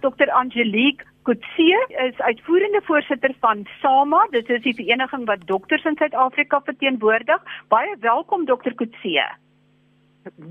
Dr 0.00 0.30
Angelique 0.30 1.04
Kutse 1.22 1.86
is 2.08 2.20
uitvoerende 2.20 2.80
voorsitter 2.84 3.34
van 3.40 3.66
SAMA. 3.80 4.26
Dit 4.30 4.48
is 4.48 4.62
die 4.62 4.74
vereniging 4.74 5.26
wat 5.26 5.46
dokters 5.46 5.84
in 5.84 5.96
Suid-Afrika 5.96 6.60
verteenwoordig. 6.64 7.42
Baie 7.68 7.96
welkom 8.00 8.46
Dr 8.46 8.74
Kutse. 8.74 9.26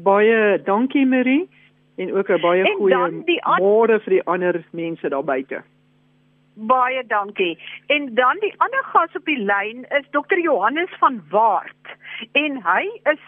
Baie 0.04 0.62
dankie 0.64 1.06
Marie 1.06 1.50
en 1.98 2.14
ook 2.14 2.30
'n 2.30 2.42
baie 2.42 2.76
goeie 2.76 3.24
môre 3.60 4.00
vir 4.00 4.14
die 4.14 4.24
ander 4.24 4.64
mense 4.72 5.10
daar 5.10 5.24
buite. 5.24 5.64
Baie 6.54 7.04
dankie. 7.08 7.58
En 7.88 8.14
dan 8.14 8.38
die 8.40 8.54
ander 8.58 8.84
gas 8.84 9.16
op 9.16 9.26
die 9.26 9.40
lyn 9.40 9.86
is 9.90 10.06
Dr 10.12 10.40
Johannes 10.40 10.90
van 11.00 11.24
Waart 11.30 11.98
en 12.32 12.62
hy 12.64 12.84
is 13.04 13.22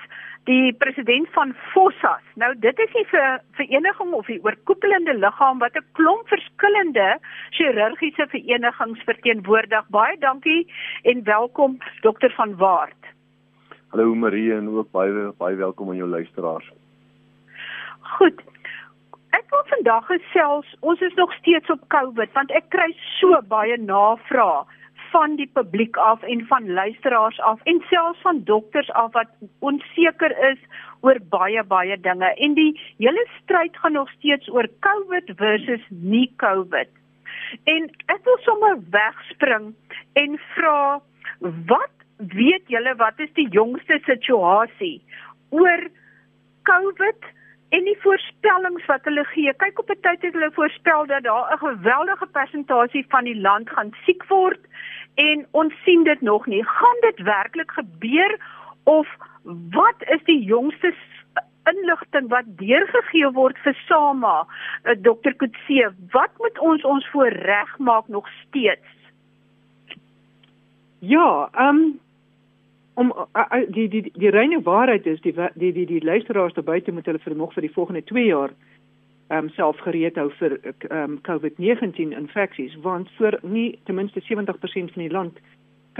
die 0.50 0.74
president 0.82 1.30
van 1.36 1.54
Fossas. 1.72 2.26
Nou 2.42 2.52
dit 2.66 2.80
is 2.86 2.94
'n 2.94 3.06
ver, 3.12 3.42
vereniging 3.60 4.12
of 4.14 4.28
'n 4.28 4.42
oorkoepelende 4.44 5.14
liggaam 5.14 5.58
wat 5.60 5.76
'n 5.76 5.86
klomp 5.92 6.28
verskillende 6.28 7.20
chirurgiese 7.50 8.26
verenigings 8.30 9.02
verteenwoordig. 9.04 9.84
Baie 9.90 10.18
dankie 10.18 10.74
en 11.02 11.24
welkom 11.24 11.78
dokter 12.02 12.32
van 12.32 12.56
Waart. 12.56 13.04
Hallo 13.90 14.16
Marie 14.16 14.54
en 14.54 14.70
ook 14.70 14.92
baie 14.92 15.34
baie 15.38 15.56
welkom 15.56 15.90
aan 15.90 15.96
jou 15.96 16.10
luisteraars. 16.10 16.72
Goed. 18.00 18.42
Ek 19.30 19.46
wil 19.50 19.64
vandag 19.66 20.06
gesels, 20.06 20.76
ons 20.80 21.00
is 21.02 21.14
nog 21.14 21.34
steeds 21.34 21.70
op 21.70 21.82
COVID 21.88 22.32
want 22.34 22.52
ek 22.52 22.70
kry 22.70 22.96
so 23.20 23.42
baie 23.48 23.78
navrae 23.78 24.66
van 25.12 25.36
die 25.36 25.50
publiek 25.54 25.98
af 25.98 26.22
en 26.22 26.46
van 26.48 26.72
luisteraars 26.74 27.40
af 27.40 27.60
en 27.64 27.82
selfs 27.90 28.22
van 28.22 28.44
dokters 28.44 28.92
af 28.92 29.12
wat 29.14 29.30
onseker 29.60 30.36
is 30.52 30.60
oor 31.02 31.20
baie 31.30 31.64
baie 31.64 32.00
dinge 32.00 32.34
en 32.36 32.54
die 32.54 32.72
hele 32.98 33.26
stryd 33.42 33.78
gaan 33.78 33.98
nog 33.98 34.12
steeds 34.18 34.50
oor 34.50 34.68
COVID 34.80 35.32
versus 35.36 35.86
nie 35.90 36.28
COVID. 36.36 36.90
En 37.64 37.90
ek 38.06 38.22
wil 38.24 38.38
sommer 38.46 38.78
wegspring 38.90 39.74
en 40.14 40.38
vra 40.56 41.00
wat 41.72 41.96
weet 42.36 42.68
julle 42.68 42.96
wat 43.00 43.20
is 43.20 43.34
die 43.34 43.48
jongste 43.56 44.00
situasie 44.06 45.00
oor 45.50 45.88
COVID 46.70 47.30
en 47.70 47.86
die 47.86 47.98
voorspellings 48.02 48.86
wat 48.90 49.06
hulle 49.06 49.24
gee. 49.32 49.54
Kyk 49.64 49.80
op 49.80 49.90
'n 49.90 50.02
tyd 50.02 50.22
het 50.22 50.34
hulle 50.34 50.52
voorspel 50.52 51.06
dat 51.06 51.24
daar 51.24 51.54
'n 51.54 51.58
geweldige 51.58 52.28
persentasie 52.28 53.06
van 53.10 53.24
die 53.24 53.40
land 53.42 53.70
gaan 53.70 53.92
siek 54.06 54.24
word 54.28 54.60
en 55.16 55.46
ons 55.52 55.74
sien 55.84 56.04
dit 56.04 56.22
nog 56.22 56.46
nie. 56.46 56.64
Gaan 56.66 57.02
dit 57.02 57.22
werklik 57.26 57.72
gebeur 57.72 58.40
of 58.84 59.08
wat 59.72 59.96
is 60.00 60.24
die 60.24 60.44
jongste 60.44 60.94
inligting 61.70 62.30
wat 62.30 62.46
deurgegee 62.58 63.32
word 63.32 63.58
vir 63.64 63.78
SAMA? 63.86 64.46
Uh, 64.84 64.96
Dr. 65.02 65.34
Kutse, 65.38 65.94
wat 66.12 66.32
moet 66.38 66.60
ons 66.60 66.84
ons 66.84 67.10
voorreg 67.14 67.78
maak 67.78 68.08
nog 68.08 68.30
steeds? 68.46 68.96
Ja, 71.00 71.50
ehm 71.54 71.76
um, 71.76 72.00
om 73.00 73.14
uh, 73.16 73.62
die 73.72 73.88
die 73.88 74.12
die, 74.12 74.30
reine 74.30 74.62
waarheid 74.62 75.06
is 75.08 75.22
die 75.22 75.34
die 75.56 75.72
die 75.72 75.86
die 75.86 76.04
luisteraars 76.04 76.54
daar 76.54 76.68
buite 76.68 76.92
moet 76.92 77.06
hulle 77.08 77.22
vir 77.24 77.36
nog 77.36 77.54
vir 77.54 77.64
die 77.64 77.72
volgende 77.72 78.04
2 78.04 78.26
jaar 78.26 78.52
ehm 79.30 79.44
um, 79.44 79.50
self 79.50 79.78
gereed 79.86 80.16
hou 80.16 80.32
vir 80.40 80.60
ehm 80.64 81.04
um, 81.04 81.22
COVID-19 81.22 82.18
infeksies 82.18 82.76
want 82.82 83.10
vir 83.18 83.40
nie 83.42 83.80
ten 83.86 83.96
minste 83.96 84.22
70% 84.26 84.94
van 84.94 85.04
die 85.04 85.12
land 85.12 85.38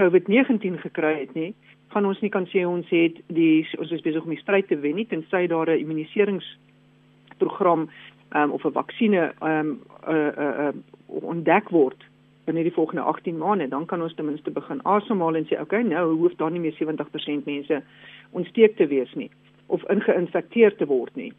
COVID-19 0.00 0.80
gekry 0.82 1.20
het 1.20 1.34
nie 1.34 1.54
gaan 1.94 2.06
ons 2.06 2.20
nie 2.20 2.30
kan 2.30 2.46
sê 2.50 2.66
ons 2.66 2.88
het 2.90 3.12
die 3.26 3.66
ons 3.78 3.90
is 3.90 4.06
besig 4.06 4.22
om 4.22 4.30
die 4.34 4.42
stryd 4.42 4.68
te 4.68 4.76
wen 4.82 4.96
nie 4.98 5.06
tensy 5.06 5.46
daar 5.46 5.70
'n 5.70 5.78
immuniseringsprogram 5.78 7.88
ehm 8.30 8.42
um, 8.42 8.50
of 8.50 8.64
'n 8.64 8.72
vaksines 8.72 9.32
ehm 9.40 9.58
um, 9.58 9.80
uh, 10.08 10.32
uh, 10.44 10.66
uh, 10.66 10.72
ontdek 11.06 11.68
word 11.70 12.04
binne 12.44 12.62
die 12.62 12.78
volgende 12.78 13.02
18 13.02 13.38
maande 13.38 13.68
dan 13.68 13.86
kan 13.86 14.02
ons 14.02 14.14
ten 14.14 14.24
minste 14.24 14.50
begin 14.50 14.82
asemhaal 14.82 15.36
en 15.36 15.46
sê 15.46 15.60
okay 15.60 15.82
nou 15.82 16.16
hoef 16.16 16.34
daar 16.34 16.50
nie 16.50 16.60
meer 16.60 16.76
70% 16.78 17.44
mense 17.44 17.82
ontsteek 18.30 18.76
te 18.76 18.86
wees 18.86 19.14
nie 19.14 19.30
of 19.66 19.88
ingeïnfekteer 19.88 20.76
te 20.76 20.86
word 20.86 21.16
nie 21.16 21.32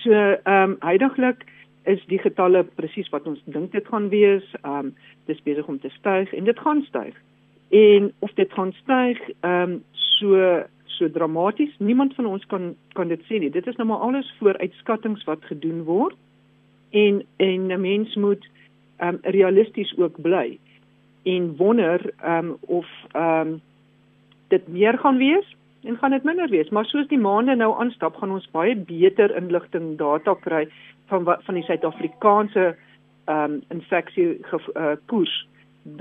So 0.00 0.12
ehm 0.12 0.70
um, 0.70 0.76
heidaglik 0.80 1.44
is 1.84 2.04
die 2.06 2.18
getalle 2.18 2.64
presies 2.64 3.08
wat 3.12 3.26
ons 3.26 3.42
dink 3.44 3.72
dit 3.72 3.86
gaan 3.86 4.08
wees. 4.08 4.44
Ehm 4.62 4.78
um, 4.78 4.94
dis 5.26 5.42
besig 5.42 5.66
om 5.68 5.80
te 5.80 5.90
styg 5.98 6.32
en 6.32 6.44
dit 6.44 6.58
gaan 6.58 6.82
styg. 6.82 7.14
En 7.70 8.12
of 8.18 8.32
dit 8.34 8.52
gaan 8.52 8.72
styg 8.72 9.20
ehm 9.40 9.62
um, 9.62 9.82
so 9.92 10.62
so 10.86 11.10
dramaties, 11.10 11.74
niemand 11.78 12.14
van 12.14 12.26
ons 12.26 12.46
kan 12.46 12.74
kan 12.92 13.08
dit 13.08 13.20
sê 13.28 13.38
nie. 13.38 13.50
Dit 13.50 13.66
is 13.66 13.76
nou 13.76 13.88
maar 13.88 14.04
alles 14.04 14.34
vooruitskattinge 14.38 15.24
wat 15.24 15.44
gedoen 15.44 15.82
word. 15.84 16.16
En 16.90 17.22
en 17.36 17.66
'n 17.66 17.80
mens 17.80 18.14
moet 18.14 18.48
ehm 18.96 19.14
um, 19.14 19.18
realisties 19.22 19.96
ook 19.96 20.20
bly 20.20 20.58
en 21.22 21.56
wonder 21.56 22.12
ehm 22.20 22.46
um, 22.46 22.56
of 22.60 22.86
ehm 23.12 23.48
um, 23.48 23.60
dit 24.48 24.68
meer 24.68 24.98
gaan 24.98 25.16
wees 25.16 25.56
en 25.84 25.96
gaan 25.96 26.10
dit 26.10 26.24
minder 26.24 26.48
wees, 26.48 26.68
maar 26.70 26.84
soos 26.84 27.08
die 27.10 27.18
maande 27.18 27.54
nou 27.56 27.72
aanstap, 27.80 28.16
gaan 28.16 28.30
ons 28.30 28.48
baie 28.54 28.76
beter 28.76 29.34
inligting 29.36 29.96
data 29.98 30.34
kry 30.44 30.66
van 31.10 31.24
van 31.26 31.58
die 31.58 31.64
Suid-Afrikaanse 31.68 32.74
ehm 33.24 33.52
um, 33.52 33.62
infeksie 33.70 34.40
uh, 34.74 34.94
koers 35.06 35.34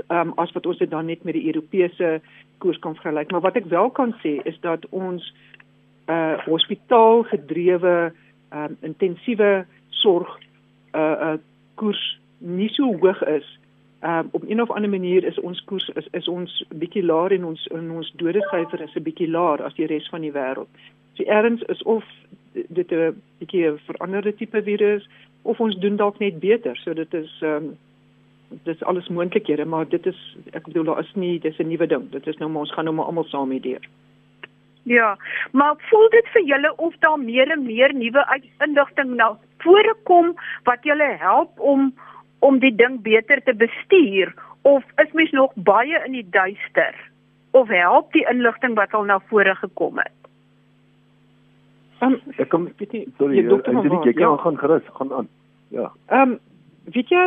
ehm 0.07 0.31
um, 0.31 0.33
as 0.41 0.51
wat 0.51 0.65
ons 0.65 0.77
dit 0.77 0.89
dan 0.89 1.05
net 1.05 1.23
met 1.23 1.33
die 1.33 1.47
Europese 1.53 2.21
koers 2.57 2.79
kan 2.79 2.95
vergelyk. 2.95 3.31
Maar 3.31 3.41
wat 3.41 3.55
ek 3.55 3.69
wel 3.69 3.89
kan 3.89 4.13
sê 4.23 4.37
is 4.45 4.57
dat 4.61 4.85
ons 4.89 5.33
uh 6.09 6.37
hospitaal 6.45 7.23
gedrewe 7.23 8.13
ehm 8.49 8.63
um, 8.63 8.77
intensiewe 8.81 9.65
sorg 9.89 10.37
uh 10.93 11.01
uh 11.01 11.37
koers 11.75 12.19
nie 12.37 12.69
so 12.69 12.93
hoog 13.01 13.21
is 13.21 13.47
um, 14.03 14.29
op 14.31 14.43
een 14.47 14.61
of 14.61 14.71
ander 14.71 14.89
manier 14.89 15.23
is 15.23 15.39
ons 15.39 15.63
koers 15.63 15.89
is 15.89 16.07
is 16.11 16.27
ons 16.27 16.65
bietjie 16.75 17.03
laer 17.03 17.31
en 17.31 17.45
ons 17.45 17.67
in 17.67 17.91
ons 17.91 18.13
dodesyfer 18.15 18.81
is 18.81 18.95
'n 18.95 19.03
bietjie 19.03 19.29
laer 19.29 19.63
as 19.63 19.73
die 19.73 19.85
res 19.85 20.09
van 20.09 20.21
die 20.21 20.31
wêreld. 20.31 20.67
So 21.13 21.23
erns 21.23 21.61
is 21.61 21.83
of 21.83 22.03
dit 22.53 22.91
'n 22.91 23.21
bietjie 23.39 23.67
'n 23.67 23.79
veranderde 23.85 24.35
tipe 24.35 24.63
virus 24.63 25.09
of 25.41 25.59
ons 25.59 25.75
doen 25.75 25.95
dalk 25.95 26.19
net 26.19 26.39
beter. 26.39 26.75
So 26.77 26.93
dit 26.93 27.13
is 27.13 27.39
ehm 27.41 27.55
um, 27.55 27.77
dit 28.63 28.75
is 28.75 28.83
alles 28.83 29.07
moontlikhede, 29.07 29.65
maar 29.65 29.89
dit 29.89 30.05
is 30.05 30.37
ek 30.51 30.63
bedoel 30.63 30.83
daar 30.83 30.99
is 30.99 31.13
nie 31.15 31.39
dis 31.39 31.57
'n 31.57 31.67
nuwe 31.67 31.87
ding. 31.87 32.09
Dit 32.11 32.27
is 32.27 32.37
nou 32.37 32.51
maar 32.51 32.61
ons 32.61 32.73
gaan 32.73 32.83
nou 32.83 32.95
maar 32.95 33.05
almal 33.05 33.23
saam 33.23 33.47
mee 33.47 33.59
deur. 33.59 33.87
Ja, 34.83 35.17
maar 35.51 35.75
voel 35.77 36.09
dit 36.09 36.27
vir 36.27 36.43
julle 36.43 36.75
of 36.75 36.95
daar 36.99 37.19
meer 37.19 37.51
en 37.51 37.65
meer 37.65 37.93
nuwe 37.93 38.41
inligting 38.57 39.15
nou 39.15 39.35
voorkom 39.57 40.35
wat 40.63 40.83
julle 40.83 41.15
help 41.19 41.59
om 41.59 41.93
om 42.41 42.59
die 42.59 42.73
ding 42.75 43.01
beter 43.05 43.41
te 43.45 43.53
bestuur 43.53 44.33
of 44.67 44.83
is 45.03 45.11
mens 45.17 45.31
nog 45.37 45.53
baie 45.55 46.01
in 46.05 46.17
die 46.17 46.27
duister 46.29 46.97
of 47.51 47.69
help 47.69 48.11
die 48.13 48.25
inligting 48.31 48.75
wat 48.79 48.93
al 48.97 49.05
na 49.09 49.19
vore 49.29 49.55
gekom 49.55 49.99
het? 50.01 50.17
Um, 52.01 52.17
ek 52.41 52.49
kom 52.49 52.65
bietjie 52.79 53.05
sorry, 53.19 53.43
jy 53.43 53.59
kan 53.61 54.23
ja. 54.23 54.35
gaan 54.41 54.57
gerus 54.57 54.87
gaan 54.97 55.13
aan. 55.13 55.29
Ja. 55.69 55.91
Ehm 56.09 56.35
um, 56.35 56.39
weet 56.95 57.13
jy 57.13 57.25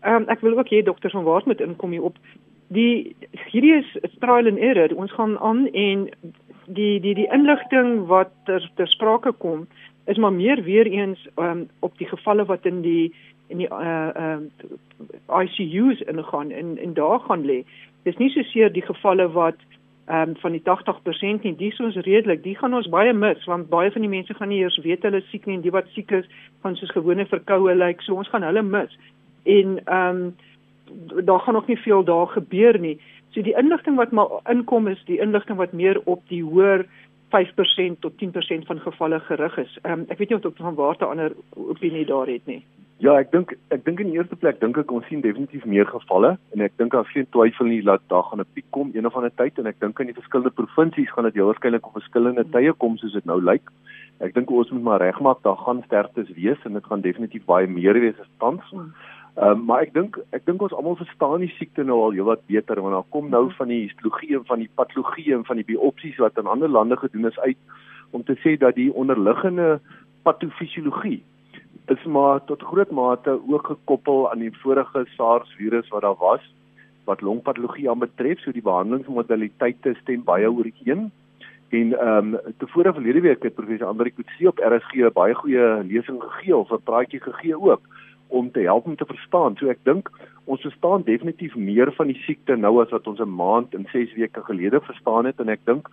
ehm 0.00 0.22
um, 0.22 0.28
ek 0.32 0.40
wil 0.40 0.56
ook 0.58 0.72
hê 0.72 0.82
dokter 0.82 1.12
van 1.12 1.26
Waart 1.26 1.46
moet 1.46 1.60
inkom 1.60 1.92
hier 1.92 2.06
op 2.08 2.16
die 2.72 3.16
hierdie 3.50 3.76
is 3.82 4.16
trial 4.22 4.48
and 4.48 4.58
error. 4.58 4.94
Ons 4.96 5.12
gaan 5.12 5.36
aan 5.38 5.66
en 5.72 6.08
die 6.66 7.00
die 7.00 7.14
die 7.14 7.28
inligting 7.32 8.06
wat 8.10 8.32
ter, 8.48 8.64
ter 8.76 8.88
sprake 8.88 9.32
kom 9.32 9.66
is 10.06 10.16
maar 10.16 10.32
meer 10.32 10.62
weer 10.62 10.86
eens 10.86 11.28
um, 11.36 11.66
op 11.80 11.98
die 11.98 12.06
gevalle 12.06 12.44
wat 12.46 12.66
in 12.66 12.80
die 12.82 13.14
in 13.48 13.62
die 13.62 13.70
uh 13.70 14.10
uh 14.14 15.42
ICU's 15.42 16.00
ingaan 16.00 16.50
en 16.50 16.78
en 16.78 16.94
daar 16.94 17.20
gaan 17.20 17.44
lê. 17.44 17.64
Dis 18.02 18.16
nie 18.16 18.30
so 18.30 18.42
seer 18.42 18.72
die 18.72 18.86
gevalle 18.86 19.28
wat 19.32 19.58
ehm 20.06 20.28
um, 20.28 20.36
van 20.36 20.52
die 20.52 20.62
80% 20.62 21.42
nie, 21.42 21.56
dis 21.56 21.80
ons 21.80 21.96
redelik, 21.96 22.42
die 22.42 22.54
gaan 22.56 22.74
ons 22.74 22.88
baie 22.88 23.12
mis 23.12 23.44
want 23.50 23.68
baie 23.68 23.90
van 23.90 24.04
die 24.06 24.10
mense 24.10 24.34
gaan 24.34 24.48
nie 24.48 24.60
eers 24.62 24.78
weet 24.84 25.02
hulle 25.02 25.20
siek 25.30 25.46
nie 25.46 25.56
en 25.58 25.64
die 25.64 25.74
wat 25.74 25.88
siek 25.94 26.12
is 26.14 26.28
gaan 26.62 26.76
soos 26.78 26.92
gewone 26.94 27.26
verkoue 27.26 27.74
lyk, 27.74 27.96
like, 27.96 28.06
so 28.06 28.14
ons 28.14 28.30
gaan 28.30 28.46
hulle 28.46 28.62
mis. 28.62 28.94
En 29.44 29.80
ehm 29.84 30.20
um, 30.20 30.36
daar 31.26 31.40
gaan 31.40 31.54
nog 31.54 31.66
nie 31.66 31.78
veel 31.82 32.04
daar 32.04 32.26
gebeur 32.26 32.78
nie. 32.78 33.00
So 33.34 33.42
die 33.42 33.56
inligting 33.58 33.96
wat 33.96 34.12
maar 34.14 34.38
inkom 34.50 34.86
is 34.88 35.02
die 35.10 35.18
inligting 35.18 35.58
wat 35.58 35.72
meer 35.72 36.00
op 36.04 36.22
die 36.30 36.42
hoër 36.44 36.86
5% 37.34 37.98
tot 38.00 38.12
10% 38.22 38.70
van 38.70 38.80
gevalle 38.80 39.20
gerig 39.20 39.58
is. 39.58 39.78
Ehm 39.82 39.92
um, 39.92 40.04
ek 40.08 40.18
weet 40.18 40.28
nie 40.28 40.38
of 40.38 40.46
dokter 40.46 40.64
van 40.64 40.78
Waarte 40.78 41.04
ander 41.04 41.34
opinie 41.50 42.06
daar 42.06 42.30
het 42.30 42.46
nie. 42.46 42.62
Ja, 43.04 43.12
ek 43.20 43.28
dink 43.28 43.50
ek 43.74 43.82
dink 43.84 43.98
in 44.00 44.08
die 44.08 44.16
eerste 44.16 44.38
plek 44.40 44.56
dink 44.62 44.78
ek 44.80 44.92
ons 44.94 45.04
sien 45.10 45.20
definitief 45.20 45.66
meer 45.68 45.84
gevalle 45.90 46.30
en 46.56 46.62
ek 46.64 46.78
dink 46.80 46.94
daar 46.94 47.04
geen 47.10 47.26
twyfel 47.34 47.68
nie 47.68 47.82
dat 47.84 48.00
daar 48.08 48.24
gaan 48.30 48.40
'n 48.40 48.48
piek 48.56 48.64
kom 48.72 48.94
een 48.94 49.06
of 49.06 49.16
ander 49.20 49.34
tyd 49.36 49.58
en 49.58 49.68
ek 49.68 49.80
dink 49.84 50.00
in 50.00 50.08
die 50.08 50.16
verskillende 50.16 50.56
provinsies 50.60 51.12
gaan 51.12 51.28
dit 51.28 51.36
waarskynlik 51.36 51.86
op 51.86 51.98
verskillende 52.00 52.44
tye 52.56 52.72
kom 52.72 52.96
soos 52.96 53.12
dit 53.12 53.26
nou 53.26 53.36
lyk. 53.42 53.68
Ek 54.20 54.32
dink 54.32 54.50
ons 54.50 54.70
moet 54.70 54.82
maar 54.82 55.04
regmaak 55.04 55.42
daar 55.42 55.60
gaan 55.60 55.82
sterftes 55.84 56.32
wees 56.40 56.56
en 56.64 56.72
dit 56.72 56.84
gaan 56.84 57.04
definitief 57.04 57.44
baie 57.44 57.66
meer 57.66 58.00
wees 58.00 58.18
as 58.18 58.32
tans. 58.38 58.64
Ehm 58.72 59.44
um, 59.44 59.64
maar 59.66 59.82
ek 59.82 59.92
dink 59.92 60.16
ek 60.32 60.46
dink 60.46 60.62
ons 60.62 60.72
almal 60.72 60.96
verstaan 60.96 61.40
die 61.44 61.52
siekte 61.58 61.84
nou 61.84 62.00
al 62.00 62.16
heelwat 62.16 62.46
beter 62.48 62.80
want 62.80 62.94
daar 62.94 63.12
kom 63.12 63.28
nou 63.28 63.52
van 63.60 63.68
die 63.68 63.82
histologie 63.84 64.36
en 64.40 64.48
van 64.48 64.58
die 64.58 64.72
patologie 64.74 65.34
en 65.34 65.44
van 65.44 65.56
die 65.56 65.68
biopsies 65.68 66.16
wat 66.16 66.38
in 66.38 66.46
ander 66.46 66.68
lande 66.68 66.96
gedoen 66.96 67.26
is 67.26 67.38
uit 67.38 67.60
om 68.10 68.24
te 68.24 68.40
sê 68.40 68.56
dat 68.56 68.74
die 68.74 68.92
onderliggende 68.92 69.80
patofisiologie 70.22 71.20
is 71.86 72.04
maar 72.04 72.44
tot 72.44 72.62
groot 72.62 72.90
mate 72.90 73.40
ook 73.48 73.66
gekoppel 73.66 74.30
aan 74.30 74.38
die 74.38 74.52
vorige 74.62 75.06
SARS 75.16 75.54
virus 75.54 75.88
wat 75.88 76.02
daar 76.02 76.16
was 76.18 76.54
wat 77.04 77.20
longpatologie 77.20 77.90
aanbetref, 77.90 78.40
so 78.42 78.52
die 78.52 78.64
behandelingsmodaliteite 78.66 79.94
stem 80.00 80.24
baie 80.26 80.50
ooreen. 80.50 81.10
En 81.68 81.92
ehm 81.98 82.34
um, 82.34 82.54
tevore 82.58 82.92
verlede 82.92 83.20
week 83.20 83.42
het 83.42 83.54
professor 83.54 83.86
Andri 83.86 84.10
Kutse 84.14 84.48
op 84.48 84.58
RSG 84.58 84.94
'n 84.94 85.12
baie 85.12 85.34
goeie 85.34 85.84
lesing 85.84 86.22
gegee 86.22 86.56
of 86.56 86.70
'n 86.70 86.82
praatjie 86.84 87.20
gegee 87.20 87.60
ook 87.60 87.80
om 88.26 88.50
te 88.50 88.60
help 88.60 88.86
om 88.86 88.96
te 88.96 89.06
verstaan. 89.06 89.56
So 89.56 89.68
ek 89.68 89.78
dink 89.82 90.10
ons 90.44 90.60
verstaan 90.60 91.02
definitief 91.02 91.54
meer 91.54 91.92
van 91.92 92.06
die 92.06 92.22
siekte 92.26 92.56
nou 92.56 92.82
as 92.82 92.90
wat 92.90 93.06
ons 93.06 93.20
'n 93.20 93.34
maand 93.34 93.74
en 93.74 93.86
6 93.92 94.14
weke 94.14 94.42
gelede 94.42 94.80
verstaan 94.80 95.24
het 95.24 95.40
en 95.40 95.48
ek 95.48 95.60
dink 95.64 95.88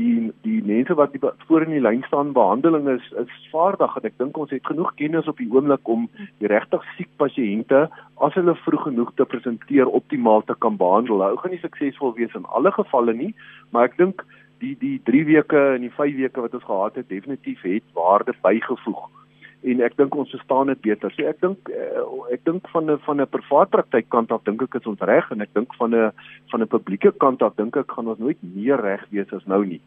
die 0.00 0.32
die 0.44 0.60
mense 0.64 0.96
wat 0.98 1.12
die 1.14 1.20
voor 1.48 1.64
in 1.66 1.74
die 1.74 1.82
lyn 1.82 2.02
staan 2.06 2.32
behandeling 2.36 2.88
is 2.94 3.06
is 3.22 3.32
vaardig 3.52 3.96
en 3.98 4.08
ek 4.08 4.16
dink 4.22 4.40
ons 4.42 4.52
het 4.54 4.66
genoeg 4.70 4.94
kennis 5.00 5.28
op 5.32 5.38
die 5.42 5.48
oomblik 5.52 5.92
om 5.94 6.08
die 6.42 6.50
regtig 6.52 6.86
siek 6.96 7.10
pasiënte 7.22 7.84
as 8.26 8.36
hulle 8.38 8.56
vroeg 8.64 8.88
genoeg 8.88 9.12
te 9.20 9.28
presenteer 9.34 9.92
optimaal 10.00 10.44
te 10.48 10.56
kan 10.64 10.76
behandel. 10.80 11.24
Hou 11.26 11.36
gaan 11.42 11.54
nie 11.54 11.62
suksesvol 11.62 12.16
wees 12.18 12.36
in 12.38 12.48
alle 12.48 12.72
gevalle 12.76 13.16
nie, 13.22 13.32
maar 13.70 13.90
ek 13.90 13.98
dink 14.00 14.26
die 14.64 14.74
die 14.80 14.98
3 15.08 15.24
weke 15.28 15.64
en 15.76 15.86
die 15.86 15.94
5 16.00 16.18
weke 16.24 16.44
wat 16.48 16.58
ons 16.58 16.68
gehad 16.68 17.00
het 17.00 17.08
definitief 17.08 17.64
het 17.68 17.96
waarde 17.96 18.36
bygevoeg 18.44 19.08
en 19.62 19.82
ek 19.84 19.96
dink 19.96 20.14
ons 20.16 20.30
verstaan 20.32 20.70
dit 20.72 20.80
beter. 20.80 21.12
So 21.14 21.28
ek 21.28 21.40
dink 21.44 21.68
uh, 21.68 22.04
ek 22.32 22.44
dink 22.48 22.68
van 22.72 22.90
'n 22.90 22.98
van 23.06 23.20
'n 23.20 23.26
privaat 23.28 23.70
praktyk 23.70 24.08
kant 24.08 24.32
af 24.32 24.44
dink 24.44 24.62
ek 24.62 24.74
is 24.80 24.86
ons 24.86 25.00
reg 25.00 25.30
en 25.30 25.40
ek 25.40 25.52
dink 25.54 25.74
van 25.74 25.94
'n 25.94 26.12
van 26.50 26.62
'n 26.62 26.72
publieke 26.74 27.12
kant 27.12 27.42
af 27.42 27.56
dink 27.56 27.76
ek 27.76 27.92
gaan 27.92 28.08
ons 28.08 28.18
nooit 28.18 28.38
meer 28.42 28.80
reg 28.80 29.04
wees 29.10 29.32
as 29.32 29.46
nou 29.46 29.64
nie. 29.64 29.80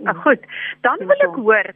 Nou 0.00 0.16
goed, 0.24 0.40
dan 0.80 0.98
wil 0.98 1.20
ek 1.20 1.36
hoor 1.36 1.68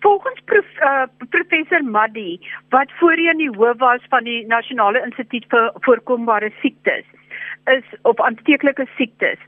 volgens 0.00 0.40
prof, 0.44 0.66
uh, 0.84 1.06
professor 1.30 1.82
Maddi 1.82 2.38
wat 2.70 2.92
voorheen 3.00 3.38
die 3.38 3.50
hoof 3.50 3.78
was 3.78 4.02
van 4.08 4.24
die 4.24 4.46
Nasionale 4.46 5.02
Instituut 5.04 5.44
vir 5.48 5.72
Voorkombare 5.80 6.50
Siektes 6.60 7.04
is 7.66 7.84
op 8.02 8.20
aansteeklike 8.20 8.86
siektes. 8.96 9.38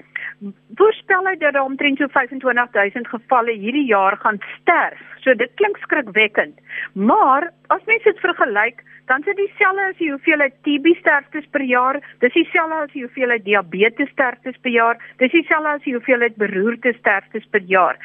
Voorspel 0.79 1.27
hy 1.27 1.35
dat 1.41 1.57
daar 1.57 1.67
omtrent 1.67 1.99
so 1.99 2.09
25000 2.13 3.09
gevalle 3.09 3.55
hierdie 3.59 3.87
jaar 3.89 4.17
gaan 4.23 4.39
sterf. 4.61 5.01
So 5.25 5.35
dit 5.35 5.51
klink 5.61 5.77
skrikwekkend. 5.83 6.61
Maar 6.93 7.51
as 7.75 7.85
mens 7.91 8.03
dit 8.07 8.21
vergelyk, 8.23 8.85
dan 9.11 9.19
is 9.19 9.25
dit 9.25 9.37
dieselfde 9.37 9.89
as 9.91 9.99
die 9.99 10.11
hoeveelheid 10.13 10.55
TB 10.63 10.95
sterftes 11.01 11.47
per 11.51 11.65
jaar, 11.65 12.01
dis 12.21 12.33
dieselfde 12.37 12.81
as 12.85 12.93
die 12.93 13.05
hoeveelheid 13.07 13.45
diabetes 13.45 14.11
sterftes 14.13 14.57
per 14.63 14.73
jaar, 14.75 15.01
dis 15.23 15.33
dieselfde 15.33 15.75
as 15.75 15.85
die 15.87 15.97
hoeveelheid 15.97 16.37
beroerte 16.41 16.95
sterftes 16.99 17.47
per 17.51 17.65
jaar. 17.73 17.99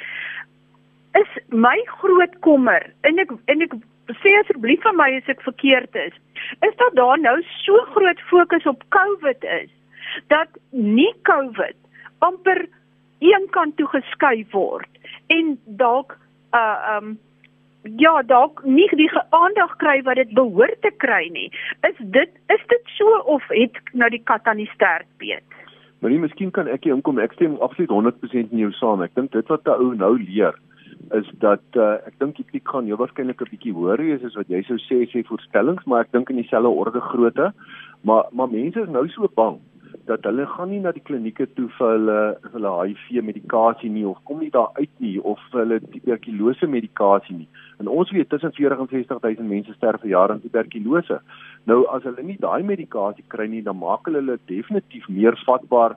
Is 1.20 1.30
my 1.50 1.76
groot 2.00 2.40
kommer 2.42 2.88
en 3.06 3.22
ek 3.22 3.36
en 3.52 3.68
ek 3.68 3.76
sê 4.24 4.34
asseblief 4.40 4.82
vir 4.84 4.96
my 4.98 5.12
as 5.20 5.30
ek 5.32 5.44
verkeerd 5.46 5.96
is, 6.08 6.16
is 6.66 6.76
dat 6.82 6.98
daar 7.00 7.20
nou 7.22 7.38
so 7.62 7.86
groot 7.94 8.20
fokus 8.32 8.66
op 8.68 8.84
COVID 8.96 9.46
is 9.62 9.72
dat 10.28 10.50
nie 10.72 11.12
COVID 11.30 11.78
amper 12.24 12.66
een 13.24 13.46
kant 13.56 13.78
toe 13.78 13.88
geskuif 13.92 14.52
word 14.52 15.06
en 15.28 15.56
dalk 15.84 16.18
uh 16.54 16.96
um 16.96 17.16
ja, 18.00 18.22
dalk 18.24 18.62
nie 18.64 18.88
die 18.96 19.10
aandag 19.36 19.76
kry 19.82 19.98
wat 20.08 20.16
dit 20.16 20.30
behoort 20.38 20.80
te 20.82 20.92
kry 21.04 21.28
nie. 21.36 21.50
Is 21.88 21.98
dit 22.16 22.32
is 22.56 22.64
dit 22.72 22.94
so 22.98 23.18
of 23.36 23.48
het 23.52 23.80
nou 23.92 24.10
die 24.10 24.24
kat 24.24 24.48
aan 24.48 24.62
die 24.62 24.70
stert 24.72 25.08
beet? 25.20 25.44
Maar 26.00 26.12
nie, 26.12 26.20
miskien 26.20 26.52
kan 26.52 26.68
ek 26.68 26.84
hier 26.84 26.96
inkom. 26.96 27.20
Ek 27.20 27.36
stem 27.36 27.58
absoluut 27.64 27.92
100% 27.92 28.52
in 28.56 28.64
jou 28.66 28.72
saam. 28.76 29.04
Ek 29.04 29.16
dink 29.16 29.32
dit 29.36 29.52
wat 29.52 29.68
'n 29.68 29.76
ou 29.80 29.94
nou 29.96 30.16
leer 30.20 30.56
is 31.12 31.28
dat 31.44 31.64
uh, 31.76 32.00
ek 32.08 32.16
dink 32.20 32.36
die 32.40 32.48
piek 32.48 32.68
gaan 32.68 32.88
heel 32.88 32.98
waarskynlik 32.98 33.42
'n 33.42 33.52
bietjie 33.52 33.76
hoër 33.76 34.00
wees 34.00 34.24
as 34.24 34.36
wat 34.40 34.48
jy 34.48 34.64
sou 34.64 34.80
sê 34.80 35.04
sê 35.12 35.24
voorstellings, 35.28 35.84
maar 35.86 36.08
ek 36.08 36.12
dink 36.12 36.30
in 36.30 36.40
dieselfde 36.40 36.70
orde 36.70 37.02
grootte. 37.02 37.52
Maar 38.02 38.24
maar 38.32 38.50
mense 38.50 38.82
is 38.82 38.90
nou 38.90 39.08
so 39.10 39.28
bang 39.36 39.60
dat 40.06 40.24
hulle 40.28 40.46
gaan 40.46 40.70
nie 40.70 40.80
na 40.84 40.92
die 40.92 41.04
klinieke 41.08 41.46
toe 41.56 41.70
vir 41.78 41.92
hulle 41.96 42.18
vir 42.44 42.56
hulle 42.56 42.72
HIV 42.80 43.24
medikasie 43.28 43.90
nie 43.90 44.06
of 44.10 44.20
kom 44.28 44.42
nie 44.44 44.52
daar 44.52 44.72
uit 44.80 44.92
nie 45.00 45.16
of 45.20 45.40
vir 45.52 45.62
hulle 45.62 45.80
tuberkulose 45.94 46.68
medikasie 46.68 47.38
nie. 47.38 47.48
En 47.80 47.88
ons 47.88 48.12
weet 48.12 48.30
tussen 48.30 48.52
40 48.58 48.84
en 48.84 48.90
60000 48.92 49.48
mense 49.50 49.76
sterf 49.78 50.02
per 50.02 50.12
jaar 50.12 50.32
aan 50.32 50.42
tuberkulose. 50.44 51.20
Nou 51.72 51.80
as 51.96 52.04
hulle 52.04 52.24
nie 52.24 52.40
daai 52.40 52.64
medikasie 52.68 53.24
kry 53.36 53.48
nie, 53.48 53.64
dan 53.64 53.80
maak 53.80 54.10
hulle 54.10 54.20
hulle 54.20 54.40
definitief 54.52 55.08
meer 55.08 55.40
vatbaar 55.46 55.96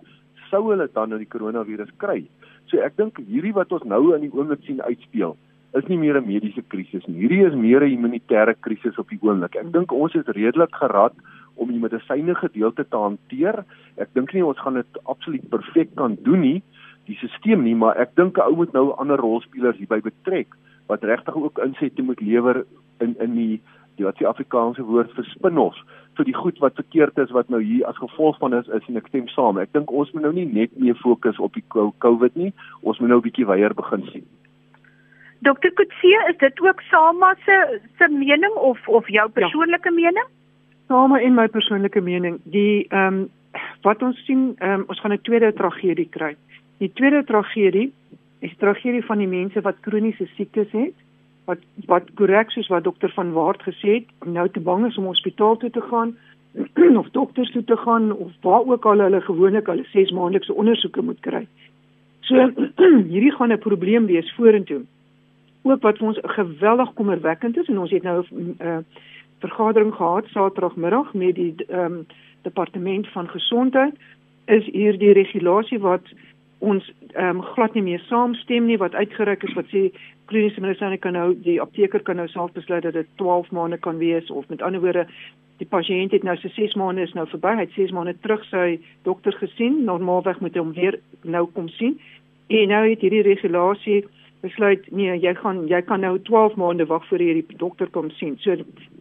sou 0.50 0.62
hulle 0.70 0.86
dan 0.94 1.10
nou 1.10 1.18
die 1.18 1.32
koronavirus 1.34 1.90
kry. 2.02 2.22
So 2.70 2.78
ek 2.82 2.96
dink 3.00 3.18
hierdie 3.26 3.54
wat 3.56 3.74
ons 3.74 3.86
nou 3.86 4.14
in 4.14 4.26
die 4.26 4.32
oomblik 4.32 4.62
sien 4.66 4.82
uitspeel 4.86 5.36
is 5.76 5.88
nie 5.90 5.98
meer 5.98 6.16
'n 6.16 6.26
mediese 6.26 6.62
krisis 6.72 7.06
nie. 7.06 7.20
Hierdie 7.20 7.46
is 7.46 7.54
meer 7.54 7.82
'n 7.84 7.90
humanitêre 7.90 8.54
krisis 8.60 8.98
op 8.98 9.08
die 9.10 9.18
oomblik. 9.20 9.56
Ek 9.56 9.72
dink 9.72 9.92
ons 9.92 10.14
is 10.14 10.26
redelik 10.26 10.74
gerad 10.74 11.12
om 11.56 11.72
die 11.72 11.80
medisyne 11.80 12.34
gedeelte 12.34 12.84
te 12.88 12.96
hanteer. 12.96 13.64
Ek 13.96 14.12
dink 14.14 14.32
nie 14.32 14.44
ons 14.44 14.60
gaan 14.60 14.74
dit 14.80 15.00
absoluut 15.04 15.48
perfek 15.50 15.94
kan 15.96 16.16
doen 16.26 16.40
nie, 16.40 16.62
die 17.06 17.16
stelsel 17.20 17.62
nie, 17.62 17.74
maar 17.74 17.96
ek 18.02 18.16
dink 18.16 18.38
'n 18.38 18.48
ou 18.48 18.56
moet 18.56 18.72
nou 18.72 18.92
ander 18.98 19.18
rolspelers 19.18 19.78
hierby 19.78 20.00
betrek 20.00 20.54
wat 20.88 21.04
regtig 21.04 21.34
ook 21.34 21.58
insette 21.58 22.02
moet 22.02 22.20
lewer 22.20 22.64
in 23.00 23.16
in 23.20 23.34
die 23.34 23.60
die 23.96 24.04
wat 24.04 24.18
die 24.18 24.28
Afrikaanse 24.28 24.82
woord 24.82 25.12
vir 25.16 25.24
spinoffs 25.24 25.82
vir 26.16 26.24
die 26.24 26.36
goed 26.36 26.58
wat 26.64 26.78
verkeerd 26.80 27.18
is 27.18 27.32
wat 27.36 27.48
nou 27.52 27.60
hier 27.62 27.86
as 27.86 27.98
gevolg 28.00 28.38
van 28.38 28.54
is 28.54 28.68
is 28.68 28.88
en 28.88 28.96
ek 28.96 29.08
stem 29.08 29.28
saam. 29.28 29.58
Ek 29.58 29.72
dink 29.72 29.92
ons 29.92 30.12
moet 30.12 30.22
nou 30.22 30.32
nie 30.32 30.46
net 30.46 30.72
meer 30.80 30.96
fokus 31.02 31.38
op 31.38 31.54
die 31.54 31.64
COVID 31.72 32.36
nie, 32.36 32.52
ons 32.82 32.98
moet 33.00 33.08
nou 33.08 33.18
'n 33.18 33.26
bietjie 33.28 33.46
weier 33.46 33.74
begin 33.74 34.06
sien. 34.12 34.26
Dokter 35.44 35.70
Kutsie, 35.72 36.16
is 36.30 36.38
dit 36.38 36.60
ook 36.60 36.80
Sama 36.90 37.34
se 37.44 37.80
se 37.98 38.08
mening 38.08 38.54
of 38.54 38.88
of 38.88 39.08
jou 39.08 39.26
ja. 39.26 39.32
persoonlike 39.40 39.90
ja. 39.90 39.94
mening? 39.94 40.28
Same 40.86 41.20
en 41.20 41.34
my 41.34 41.48
persoonlike 41.48 42.00
mening, 42.00 42.38
die 42.44 42.86
ehm 42.88 43.06
um, 43.06 43.24
wat 43.82 44.02
ons 44.02 44.18
sien, 44.26 44.52
ehm 44.58 44.80
um, 44.80 44.84
ons 44.92 45.00
gaan 45.00 45.12
'n 45.12 45.22
tweede 45.22 45.52
tragedie 45.52 46.08
kry. 46.08 46.36
Die 46.78 46.92
tweede 46.92 47.24
tragedie 47.24 47.92
is 48.38 48.50
die 48.50 48.58
tragedie 48.58 49.04
van 49.04 49.18
die 49.18 49.26
mense 49.26 49.60
wat 49.60 49.80
kroniese 49.80 50.26
siektes 50.36 50.70
het, 50.70 50.94
wat 51.44 51.58
wat 51.86 52.10
korrek 52.14 52.50
soos 52.50 52.68
wat 52.68 52.84
dokter 52.84 53.10
van 53.14 53.32
Waart 53.32 53.62
gesê 53.62 53.94
het, 53.98 54.06
nou 54.24 54.48
te 54.48 54.60
bang 54.60 54.86
is 54.86 54.98
om 54.98 55.10
hospitaal 55.10 55.56
toe 55.56 55.70
te 55.70 55.80
gaan 55.80 56.16
of 57.02 57.10
dokters 57.10 57.50
toe 57.52 57.64
te 57.64 57.76
gaan 57.76 58.12
of 58.12 58.30
waar 58.40 58.66
ook 58.66 58.84
al 58.84 58.98
hulle 58.98 59.20
gewoonlik 59.20 59.66
hulle 59.66 59.86
6 59.92 60.10
maandelikse 60.10 60.54
ondersoeke 60.54 61.02
moet 61.02 61.20
kry. 61.20 61.46
So 62.20 62.34
hierdie 63.12 63.34
gaan 63.34 63.52
'n 63.52 63.58
probleem 63.58 64.06
wees 64.06 64.32
vorentoe. 64.34 64.82
Ook 65.62 65.82
wat 65.82 65.98
vir 65.98 66.06
ons 66.06 66.18
geweldig 66.22 66.92
kommerwekkend 66.94 67.56
is 67.56 67.68
en 67.68 67.78
ons 67.78 67.90
het 67.90 68.02
nou 68.02 68.24
'n 68.30 68.56
uh, 68.60 68.78
vergadering 69.38 69.94
gehad 69.94 70.26
Saterdagmiddag 70.26 71.14
met 71.14 71.34
die 71.34 71.54
ehm 71.68 71.84
um, 71.84 72.06
departement 72.42 73.08
van 73.08 73.28
gesondheid 73.28 73.94
is 74.44 74.64
hier 74.64 74.98
die 74.98 75.12
regulasie 75.12 75.78
wat 75.78 76.02
ons 76.58 76.92
ehm 77.12 77.36
um, 77.36 77.42
glad 77.42 77.74
nie 77.74 77.82
meer 77.82 78.04
saamstem 78.08 78.66
nie 78.66 78.78
wat 78.78 78.94
uitgereik 78.94 79.42
is 79.42 79.54
wat 79.54 79.66
sê 79.72 79.90
kliniese 80.24 80.60
medisyne 80.60 80.98
kan 80.98 81.12
nou 81.12 81.34
die 81.42 81.60
apteker 81.60 82.02
kan 82.02 82.16
nou 82.16 82.28
self 82.28 82.52
besluit 82.52 82.82
dat 82.82 82.92
dit 82.92 83.08
12 83.16 83.50
maande 83.50 83.78
kan 83.78 83.98
wees 83.98 84.30
of 84.30 84.48
met 84.48 84.62
ander 84.62 84.80
woorde 84.80 85.06
die 85.60 85.68
pasiënt 85.68 86.12
het 86.12 86.24
nou 86.26 86.36
sy 86.40 86.50
6 86.56 86.74
maande 86.76 87.04
is 87.06 87.14
nou 87.16 87.26
verby 87.30 87.54
hy 87.56 87.64
het 87.64 87.76
6 87.78 87.92
maande 87.96 88.14
terug 88.24 88.44
sy 88.50 88.78
dokter 89.08 89.36
gesien 89.40 89.84
normaalweg 89.88 90.40
moet 90.40 90.54
hy 90.54 90.64
hom 90.64 90.74
weer 90.76 90.98
nou 91.22 91.46
kom 91.56 91.68
sien. 91.78 91.96
En 92.46 92.68
nou 92.68 92.82
het 92.88 93.00
hierdie 93.02 93.24
regulasie 93.26 94.04
besluit 94.46 94.86
nee, 94.94 95.14
jy 95.22 95.34
gaan 95.38 95.64
jy 95.70 95.80
kan 95.86 96.00
nou 96.04 96.16
12 96.28 96.56
maande 96.60 96.86
wag 96.90 97.04
voor 97.08 97.22
jy 97.22 97.34
die 97.40 97.58
dokter 97.60 97.90
kom 97.92 98.10
sien. 98.18 98.36
So 98.42 98.56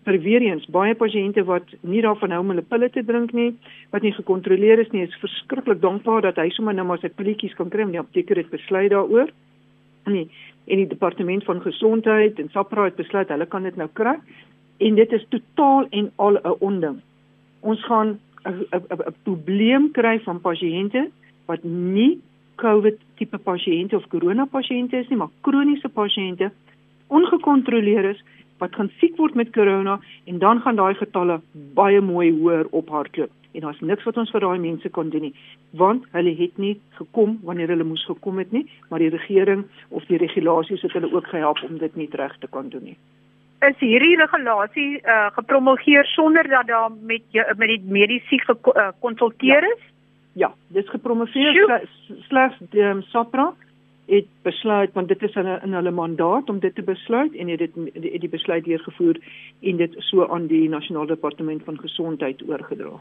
vir 0.05 0.17
weer 0.21 0.43
eens 0.45 0.65
baie 0.73 0.95
pasiënte 0.97 1.45
wat 1.47 1.71
nie 1.81 2.01
daarvan 2.05 2.33
hou 2.35 2.41
om 2.43 2.53
hulle 2.53 2.65
pille 2.65 2.89
te 2.93 3.03
drink 3.05 3.33
nie, 3.33 3.51
wat 3.93 4.05
nie 4.05 4.13
gekontroleer 4.13 4.81
is 4.83 4.91
nie, 4.93 5.05
is 5.07 5.21
verskriklik 5.21 5.81
dankbaar 5.81 6.27
dat 6.27 6.41
hy 6.41 6.49
sommer 6.53 6.77
nou 6.77 6.85
maar 6.89 7.01
sy 7.01 7.09
pilletjies 7.09 7.55
kan 7.57 7.71
kry 7.73 7.87
en 7.87 7.95
die 7.95 8.01
apteker 8.01 8.37
het 8.41 8.51
besluit 8.53 8.91
daaroor. 8.93 9.31
Nee, 10.05 10.27
en 10.69 10.81
die 10.83 10.89
departement 10.89 11.45
van 11.47 11.63
gesondheid 11.63 12.39
en 12.41 12.51
SAPRA 12.53 12.89
het 12.89 12.99
besluit 12.99 13.31
hulle 13.33 13.49
kan 13.49 13.65
dit 13.65 13.77
nou 13.77 13.89
kry 13.97 14.15
en 14.85 14.97
dit 14.99 15.17
is 15.17 15.25
totaal 15.31 15.87
en 15.91 16.11
al 16.15 16.37
'n 16.37 16.55
onding. 16.59 17.01
Ons 17.61 17.83
gaan 17.85 18.19
'n 18.45 19.13
probleem 19.23 19.91
kry 19.91 20.19
van 20.19 20.41
pasiënte 20.41 21.09
wat 21.45 21.63
nie 21.63 22.19
COVID 22.61 22.99
tipe 23.19 23.37
pasiënte 23.37 23.97
of 23.97 24.07
korona 24.11 24.45
pasiënte 24.45 24.97
is 24.97 25.09
nie, 25.11 25.19
maar 25.19 25.33
kroniese 25.47 25.89
pasiënte 25.89 26.51
ongekontroleer 27.07 28.09
is 28.11 28.21
wat 28.57 28.75
gaan 28.75 28.91
siek 28.99 29.17
word 29.19 29.35
met 29.35 29.51
korona 29.55 29.99
en 30.25 30.39
dan 30.39 30.61
gaan 30.63 30.79
daai 30.79 30.95
getalle 30.95 31.39
baie 31.77 32.01
mooi 32.01 32.31
hoër 32.31 32.69
ophardloop. 32.71 33.31
En 33.55 33.61
daar's 33.63 33.79
niks 33.79 34.03
wat 34.03 34.17
ons 34.19 34.31
vir 34.31 34.43
daai 34.43 34.59
mense 34.59 34.89
kon 34.89 35.09
doen 35.09 35.27
nie, 35.27 35.33
want 35.79 36.03
hulle 36.11 36.33
het 36.35 36.57
nie 36.59 36.73
gekom 36.99 37.37
wanneer 37.47 37.71
hulle 37.71 37.87
moes 37.87 38.03
gekom 38.07 38.39
het 38.43 38.51
nie, 38.51 38.65
maar 38.89 38.99
die 38.99 39.11
regering 39.13 39.63
of 39.89 40.07
die 40.11 40.19
regulasies 40.19 40.83
het 40.83 40.95
hulle 40.97 41.11
ook 41.13 41.27
gehelp 41.31 41.63
om 41.67 41.77
dit 41.79 41.95
nie 41.95 42.09
reg 42.11 42.35
te 42.39 42.51
kan 42.51 42.69
doen 42.69 42.83
nie. 42.91 42.97
Is 43.63 43.79
hierdie 43.79 44.17
regulasie 44.19 44.99
uh, 45.01 45.29
gepromulgeer 45.37 46.05
sonder 46.05 46.47
dat 46.47 46.67
daar 46.67 46.91
met 46.91 47.23
met 47.57 47.67
die 47.71 47.81
mediese 47.87 48.39
gekonsulteer 48.43 49.63
uh, 49.63 49.71
is? 49.75 49.83
Ja, 49.83 49.94
dis 50.75 50.89
gepromoveer 50.89 51.87
slegs 52.27 52.57
um, 52.73 53.01
SAPRA 53.11 53.53
het 54.05 54.27
besluit 54.41 54.93
want 54.93 55.07
dit 55.07 55.21
is 55.21 55.35
in, 55.35 55.47
in 55.63 55.73
hulle 55.73 55.91
mandaat 55.91 56.49
om 56.49 56.59
dit 56.59 56.75
te 56.75 56.83
besluit 56.83 57.35
en 57.35 57.47
het 57.47 57.59
dit 57.59 57.77
die, 57.93 58.19
die 58.19 58.29
besluit 58.29 58.65
deurgevoer 58.65 59.19
en 59.61 59.77
dit 59.81 59.95
so 60.09 60.27
aan 60.27 60.47
die 60.47 60.69
nasionale 60.69 61.15
departement 61.15 61.63
van 61.63 61.79
gesondheid 61.79 62.43
oorgedra. 62.47 62.99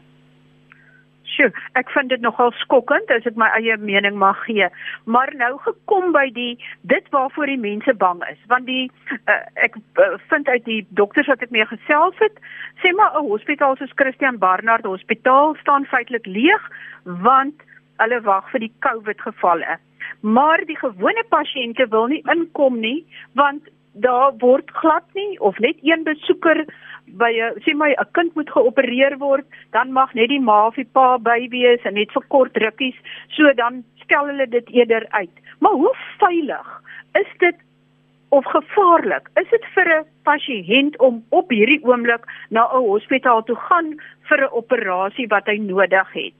Sjoe, 1.35 1.51
ek 1.75 1.89
vind 1.91 2.09
dit 2.13 2.21
nogal 2.23 2.53
skokkend 2.61 3.11
as 3.11 3.25
ek 3.27 3.35
my 3.39 3.49
eie 3.57 3.75
mening 3.81 4.15
mag 4.21 4.39
gee. 4.47 4.69
Maar 5.03 5.33
nou 5.35 5.51
gekom 5.65 6.13
by 6.15 6.29
die 6.35 6.53
dit 6.87 7.09
waarvoor 7.11 7.51
die 7.51 7.59
mense 7.59 7.93
bang 7.99 8.23
is, 8.29 8.39
want 8.51 8.69
die 8.69 8.85
uh, 9.17 9.41
ek 9.67 9.75
uh, 9.99 10.15
vind 10.31 10.47
uit 10.47 10.65
die 10.67 10.81
dokters 10.99 11.27
wat 11.31 11.43
ek 11.43 11.51
mee 11.55 11.67
gesels 11.67 12.15
het, 12.23 12.39
sê 12.83 12.93
maar 12.95 13.17
'n 13.19 13.27
hospitaal 13.27 13.75
soos 13.75 13.95
Christian 13.99 14.39
Barnard 14.39 14.87
Hospitaal 14.87 15.55
staan 15.59 15.85
feitelik 15.91 16.25
leeg 16.25 16.71
want 17.03 17.67
hulle 17.99 18.21
wag 18.21 18.49
vir 18.51 18.67
die 18.67 18.73
COVID 18.79 19.21
gevalle. 19.21 19.77
Maar 20.21 20.63
die 20.65 20.79
gewone 20.79 21.23
pasiënte 21.29 21.87
wil 21.91 22.07
nie 22.07 22.23
inkom 22.31 22.79
nie 22.79 23.05
want 23.33 23.67
daar 23.95 24.33
word 24.37 24.71
glad 24.71 25.03
nie 25.13 25.39
of 25.39 25.59
net 25.59 25.77
een 25.81 26.03
besoeker 26.03 26.65
by 27.07 27.31
'n 27.31 27.59
sê 27.63 27.75
my 27.75 27.91
'n 27.93 28.11
kind 28.13 28.35
moet 28.35 28.49
geopereer 28.49 29.17
word, 29.17 29.45
dan 29.71 29.91
mag 29.91 30.13
net 30.13 30.29
die 30.29 30.39
ma 30.39 30.67
of 30.67 30.75
die 30.75 30.89
pa 30.97 31.17
by 31.17 31.47
wees 31.49 31.81
en 31.85 31.93
net 31.93 32.11
vir 32.11 32.23
kort 32.29 32.57
rukkies, 32.57 32.97
so 33.29 33.53
dan 33.53 33.83
stel 34.03 34.25
hulle 34.25 34.47
dit 34.47 34.67
eerder 34.69 35.05
uit. 35.09 35.35
Maar 35.59 35.71
hoe 35.71 35.95
veilig 36.19 36.81
is 37.13 37.31
dit 37.37 37.55
of 38.29 38.45
gevaarlik? 38.45 39.29
Is 39.35 39.49
dit 39.49 39.65
vir 39.75 39.87
'n 39.99 40.05
pasiënt 40.23 40.97
om 40.97 41.23
op 41.29 41.49
hierdie 41.49 41.83
oomblik 41.83 42.23
na 42.49 42.67
'n 42.73 42.89
hospitaal 42.93 43.43
toe 43.43 43.55
gaan 43.55 43.99
vir 44.29 44.39
'n 44.41 44.55
operasie 44.61 45.27
wat 45.27 45.45
hy 45.45 45.57
nodig 45.57 46.11
het? 46.13 46.33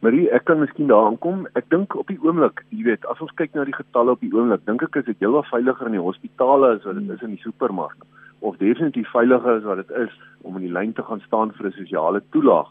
Marie, 0.00 0.30
ek 0.30 0.44
kan 0.44 0.60
miskien 0.60 0.86
daaraan 0.86 1.18
kom. 1.18 1.48
Ek 1.54 1.68
dink 1.68 1.94
op 1.94 2.06
die 2.06 2.18
oomblik, 2.22 2.62
jy 2.70 2.82
weet, 2.84 3.06
as 3.06 3.20
ons 3.20 3.34
kyk 3.34 3.54
na 3.54 3.64
die 3.64 3.74
getalle 3.74 4.10
op 4.10 4.20
die 4.20 4.32
oomblik, 4.32 4.64
dink 4.64 4.82
ek 4.82 4.96
is 4.96 5.04
dit 5.04 5.18
heelwat 5.18 5.46
veiliger 5.46 5.86
in 5.86 5.92
die 5.92 6.00
hospitale 6.00 6.76
as 6.76 6.84
wat 6.84 6.94
dit 6.94 7.10
is 7.10 7.22
in 7.22 7.34
die 7.34 7.42
supermark 7.42 7.96
of 8.38 8.56
definitief 8.56 9.10
veiliger 9.10 9.56
as 9.56 9.62
wat 9.62 9.76
dit 9.82 9.96
is 9.96 10.14
om 10.42 10.56
in 10.56 10.66
die 10.66 10.72
lyn 10.72 10.92
te 10.92 11.02
gaan 11.02 11.20
staan 11.26 11.52
vir 11.52 11.66
'n 11.66 11.78
sosiale 11.80 12.22
toelaag. 12.30 12.68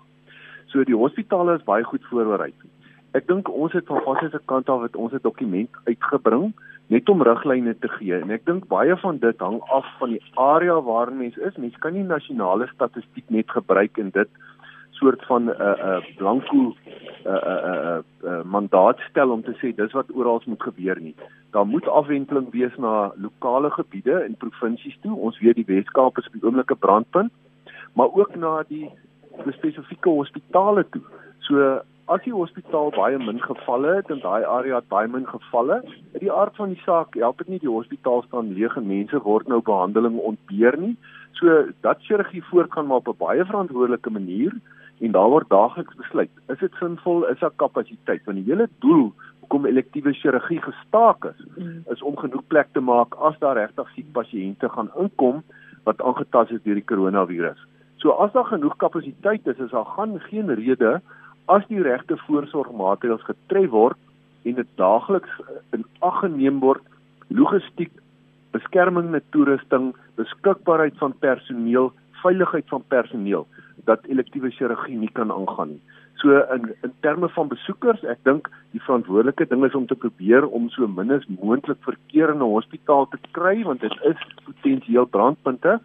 So 0.67 0.83
die 0.83 0.95
hospitale 0.95 1.55
is 1.55 1.63
baie 1.63 1.83
goed 1.83 2.03
voorberei. 2.09 2.53
Ek 3.13 3.27
dink 3.27 3.49
ons 3.49 3.73
het 3.73 3.85
van 3.85 4.01
vas 4.05 4.19
se 4.31 4.39
kant 4.45 4.69
af 4.69 4.81
het 4.81 4.95
ons 4.95 5.13
'n 5.13 5.19
dokument 5.21 5.69
uitgebring 5.85 6.53
net 6.87 7.09
om 7.09 7.21
riglyne 7.21 7.75
te 7.79 7.87
gee 7.87 8.15
en 8.15 8.31
ek 8.31 8.45
dink 8.45 8.67
baie 8.67 8.95
van 8.95 9.17
dit 9.17 9.39
hang 9.39 9.61
af 9.61 9.85
van 9.99 10.09
die 10.09 10.21
area 10.35 10.81
waar 10.81 11.11
mens 11.11 11.37
is. 11.37 11.55
Mens 11.55 11.77
kan 11.77 11.93
nie 11.93 12.03
nasionale 12.03 12.67
statistiek 12.73 13.29
net 13.29 13.51
gebruik 13.51 13.97
en 13.97 14.09
dit 14.09 14.29
soort 14.99 15.25
van 15.25 15.43
'n 15.43 15.49
uh, 15.49 15.55
'n 15.55 15.87
uh, 15.87 16.15
blanko 16.17 16.57
'n 16.57 16.75
uh, 17.25 17.31
'n 17.31 17.47
uh, 17.47 17.73
'n 17.73 18.03
uh, 18.25 18.31
uh, 18.31 18.43
mandaat 18.43 18.99
stel 19.09 19.29
om 19.29 19.43
te 19.43 19.53
sê 19.59 19.75
dis 19.75 19.97
wat 19.99 20.13
oral 20.13 20.41
moet 20.45 20.63
gebeur 20.63 20.99
nie. 20.99 21.15
Daar 21.51 21.67
moet 21.67 21.87
afwenteling 21.87 22.51
wees 22.51 22.75
na 22.77 23.11
lokale 23.15 23.71
gebiede 23.71 24.15
en 24.19 24.35
provinsies 24.37 24.97
toe. 25.01 25.15
Ons 25.15 25.39
weet 25.39 25.55
die 25.55 25.69
Weskaap 25.73 26.17
is 26.17 26.27
op 26.27 26.33
die 26.33 26.43
oomblik 26.43 26.71
'n 26.71 26.83
brandpunt, 26.85 27.31
maar 27.93 28.09
ook 28.13 28.35
na 28.35 28.63
die 28.67 28.89
spesifieke 29.51 30.09
hospitale 30.09 30.85
toe. 30.89 31.01
So 31.39 31.81
as 32.07 32.23
die 32.23 32.33
hospitaal 32.33 32.91
baie 32.95 33.17
min 33.19 33.39
gevalle 33.43 33.95
het 33.95 34.09
en 34.13 34.21
daai 34.23 34.43
area 34.45 34.79
het 34.79 34.87
baie 34.87 35.07
min 35.11 35.27
gevalle, 35.27 35.81
uit 36.13 36.23
die 36.23 36.31
aard 36.31 36.55
van 36.55 36.69
die 36.69 36.81
saak 36.85 37.15
help 37.19 37.37
dit 37.37 37.47
nie 37.47 37.59
die 37.59 37.73
hospitaal 37.73 38.23
staan 38.27 38.53
leeg 38.55 38.77
en 38.79 38.87
mense 38.87 39.19
word 39.25 39.47
nou 39.47 39.59
behandeling 39.61 40.15
ontbeer 40.31 40.77
nie. 40.79 40.95
So 41.39 41.65
dat 41.81 42.01
chirurgie 42.07 42.43
voortgaan 42.49 42.87
maar 42.87 43.03
op 43.03 43.07
'n 43.07 43.23
baie 43.25 43.45
verantwoordelike 43.45 44.09
manier 44.09 44.55
en 44.99 45.11
daar 45.11 45.29
word 45.29 45.49
daagliks 45.49 45.95
besluit 45.99 46.29
is 46.53 46.59
dit 46.59 46.79
sinvol 46.79 47.25
is 47.31 47.39
daar 47.39 47.55
kapasiteit 47.63 48.25
want 48.25 48.39
die 48.39 48.49
hele 48.49 48.69
doel 48.85 49.11
hoekom 49.41 49.67
elektiewe 49.69 50.13
chirurgie 50.13 50.61
gestaak 50.61 51.29
is 51.31 51.45
mm. 51.55 51.83
is 51.93 52.01
om 52.01 52.17
genoeg 52.17 52.43
plek 52.53 52.73
te 52.73 52.83
maak 52.83 53.15
as 53.29 53.37
daar 53.43 53.59
regtig 53.59 53.93
siek 53.95 54.09
pasiënte 54.17 54.69
gaan 54.73 54.91
inkom 55.03 55.43
wat 55.89 56.01
aangetast 56.01 56.55
is 56.57 56.63
deur 56.65 56.79
die 56.81 56.89
koronavirus 56.93 57.61
so 58.01 58.17
as 58.25 58.33
daar 58.33 58.49
genoeg 58.49 58.77
kapasiteit 58.83 59.47
is 59.53 59.61
is 59.67 59.71
daar 59.75 59.87
gaan 59.97 60.19
geen 60.29 60.53
rede 60.61 60.97
as 61.45 61.63
die 61.69 61.81
regte 61.81 62.17
voorsorgmaatreëls 62.25 63.23
getref 63.29 63.71
word 63.75 63.97
en 64.49 64.59
dit 64.59 64.75
daagliks 64.81 65.39
in 65.75 65.85
ag 66.09 66.19
geneem 66.23 66.59
word 66.65 66.83
logistiek 67.27 67.93
beskerming 68.55 69.09
met 69.13 69.25
toerusting 69.35 69.93
beskikbaarheid 70.19 70.97
van 70.97 71.13
personeel 71.23 71.91
veiligheid 72.23 72.67
van 72.69 72.83
personeel 72.87 73.47
dat 73.85 74.05
elektiewe 74.05 74.51
chirurgie 74.51 74.97
nie 74.97 75.11
kan 75.13 75.31
aangaan 75.31 75.69
nie. 75.75 75.81
So 76.17 76.33
in 76.53 76.75
in 76.81 76.93
terme 77.05 77.29
van 77.29 77.47
besoekers, 77.47 78.01
ek 78.09 78.23
dink 78.25 78.47
die 78.73 78.81
verantwoordelike 78.81 79.45
ding 79.51 79.63
is 79.67 79.75
om 79.77 79.85
te 79.87 79.95
probeer 79.95 80.47
om 80.59 80.65
so 80.73 80.87
min 80.89 81.13
as 81.13 81.27
moontlik 81.29 81.77
verkeer 81.85 82.33
in 82.33 82.41
'n 82.41 82.53
hospitaal 82.55 83.05
te 83.11 83.19
kry 83.37 83.63
want 83.63 83.81
dit 83.81 83.93
is 84.11 84.23
potensieel 84.45 85.05
brandpunte. 85.05 85.77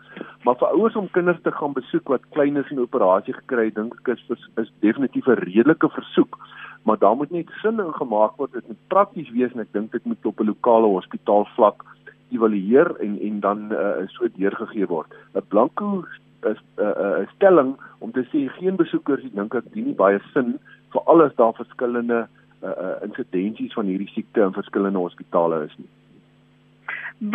Maar 0.44 0.56
vir 0.56 0.68
ouers 0.68 0.96
om 0.96 1.10
kinders 1.10 1.42
te 1.42 1.52
gaan 1.52 1.76
besoek 1.76 2.08
wat 2.08 2.28
klein 2.30 2.56
is 2.56 2.70
en 2.70 2.80
operasie 2.80 3.34
gekry 3.34 3.64
het, 3.64 3.74
dink 3.74 3.94
ek 4.00 4.16
is 4.16 4.48
is 4.56 4.72
definitief 4.80 5.28
'n 5.28 5.44
redelike 5.44 5.88
versoek. 5.88 6.38
Maar 6.84 6.98
daar 6.98 7.16
moet 7.16 7.30
net 7.30 7.50
sin 7.62 7.80
in 7.80 7.92
gemaak 7.92 8.36
word. 8.36 8.52
Dit 8.52 8.68
moet 8.68 8.88
prakties 8.88 9.30
wees 9.30 9.52
en 9.52 9.60
ek 9.60 9.72
dink 9.72 9.92
dit 9.92 10.04
moet 10.04 10.26
op 10.26 10.40
'n 10.40 10.46
lokale 10.46 10.86
hospitaal 10.86 11.44
vlak 11.56 11.84
evalueer 12.32 12.96
en 13.00 13.20
en 13.20 13.40
dan 13.40 13.72
uh, 13.72 14.08
so 14.08 14.28
deurgegee 14.36 14.86
word. 14.86 15.08
'n 15.34 15.44
Blanko 15.48 16.04
is 16.08 16.20
'n 16.44 16.56
uh, 16.78 16.86
uh, 17.04 17.28
stelling 17.36 17.76
om 17.98 18.12
te 18.12 18.24
sê 18.32 18.48
geen 18.58 18.76
besoekers 18.76 19.24
ek 19.24 19.34
dink 19.34 19.54
ek 19.54 19.72
dien 19.72 19.84
nie 19.84 19.98
baie 19.98 20.20
sin 20.32 20.58
vir 20.92 21.02
alles 21.06 21.34
daar 21.36 21.54
verskillende 21.54 22.26
uh, 22.62 22.68
uh, 22.68 22.96
insidensies 23.06 23.72
van 23.72 23.86
hierdie 23.86 24.10
siekte 24.14 24.42
in 24.42 24.52
verskillende 24.52 24.98
hospitale 24.98 25.64
is 25.64 25.76
nie. 25.78 25.90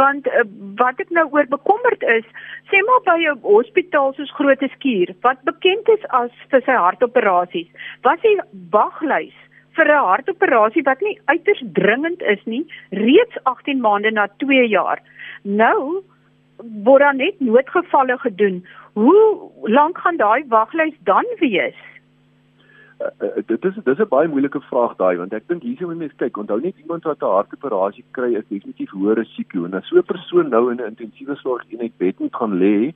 Want 0.01 0.27
uh, 0.27 0.43
wat 0.81 0.99
ek 0.99 1.09
nou 1.15 1.25
oor 1.31 1.47
bekommerd 1.47 2.03
is 2.03 2.27
sê 2.71 2.83
maar 2.89 3.03
by 3.07 3.17
'n 3.23 3.41
hospitaal 3.41 4.13
soos 4.13 4.35
Grote 4.39 4.69
Skuur 4.75 5.15
wat 5.21 5.43
bekend 5.43 5.89
is 5.95 6.05
as 6.21 6.31
vir 6.51 6.61
sy 6.65 6.75
hartoperasies 6.75 7.69
was 8.03 8.19
die 8.21 8.37
waglys 8.75 9.37
vir 9.77 9.87
'n 9.93 10.09
hartoperasie 10.11 10.83
wat 10.83 11.01
nie 11.01 11.17
uiters 11.31 11.63
dringend 11.79 12.21
is 12.21 12.43
nie 12.45 12.65
reeds 12.91 13.37
18 13.43 13.81
maande 13.81 14.11
na 14.11 14.27
2 14.43 14.67
jaar. 14.67 14.99
Nou 15.43 16.03
word 16.57 17.01
daar 17.01 17.15
net 17.15 17.39
noodgevalle 17.39 18.17
gedoen 18.17 18.63
Hoe 18.97 19.49
lank 19.61 19.97
gaan 19.97 20.17
daai 20.17 20.43
waglys 20.49 20.95
dan 21.03 21.25
wees? 21.39 21.75
Uh, 22.99 23.27
dit 23.45 23.65
is 23.65 23.75
dit 23.75 23.87
is 23.87 23.99
'n 23.99 24.09
baie 24.09 24.27
moeilike 24.27 24.61
vraag 24.69 24.95
daai 24.97 25.17
want 25.17 25.33
ek 25.33 25.47
dink 25.47 25.61
hier 25.61 25.87
moet 25.87 25.97
mense 25.97 26.17
kyk 26.17 26.37
onthou 26.37 26.59
net 26.61 26.77
iemand 26.81 27.03
wat 27.03 27.21
'n 27.21 27.35
hartoperasie 27.35 28.03
kry 28.11 28.31
is 28.39 28.47
definitief 28.49 28.89
hoër 28.89 29.19
risiko 29.21 29.65
en 29.65 29.73
as 29.73 29.85
so 29.87 29.97
'n 29.97 30.09
persoon 30.13 30.49
nou 30.49 30.71
in 30.71 30.81
'n 30.81 30.89
intensiewe 30.93 31.35
sorgeenheid 31.35 31.97
bed 31.97 32.19
moet 32.19 32.35
gaan 32.35 32.57
lê 32.57 32.93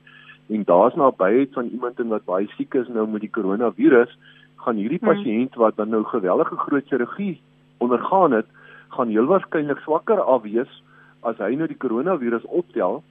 en 0.50 0.64
daar's 0.64 0.94
nabyheid 0.94 1.52
van 1.52 1.66
iemand 1.66 1.98
wat 1.98 2.24
baie 2.24 2.48
siek 2.56 2.74
is 2.74 2.88
nou 2.88 3.06
met 3.06 3.20
die 3.20 3.30
koronavirus 3.38 4.18
gaan 4.56 4.76
hierdie 4.76 4.98
hmm. 4.98 5.08
pasiënt 5.08 5.54
wat 5.54 5.76
dan 5.76 5.88
nou 5.88 6.02
geweldige 6.04 6.56
groot 6.56 6.86
chirurgie 6.88 7.40
ondergaan 7.78 8.32
het 8.32 8.46
gaan 8.88 9.08
heel 9.08 9.26
waarskynlik 9.26 9.78
swakker 9.78 10.20
afwees 10.20 10.82
as 11.20 11.38
hy 11.38 11.54
nou 11.54 11.68
die 11.68 11.82
koronavirus 11.84 12.44
optel 12.44 13.02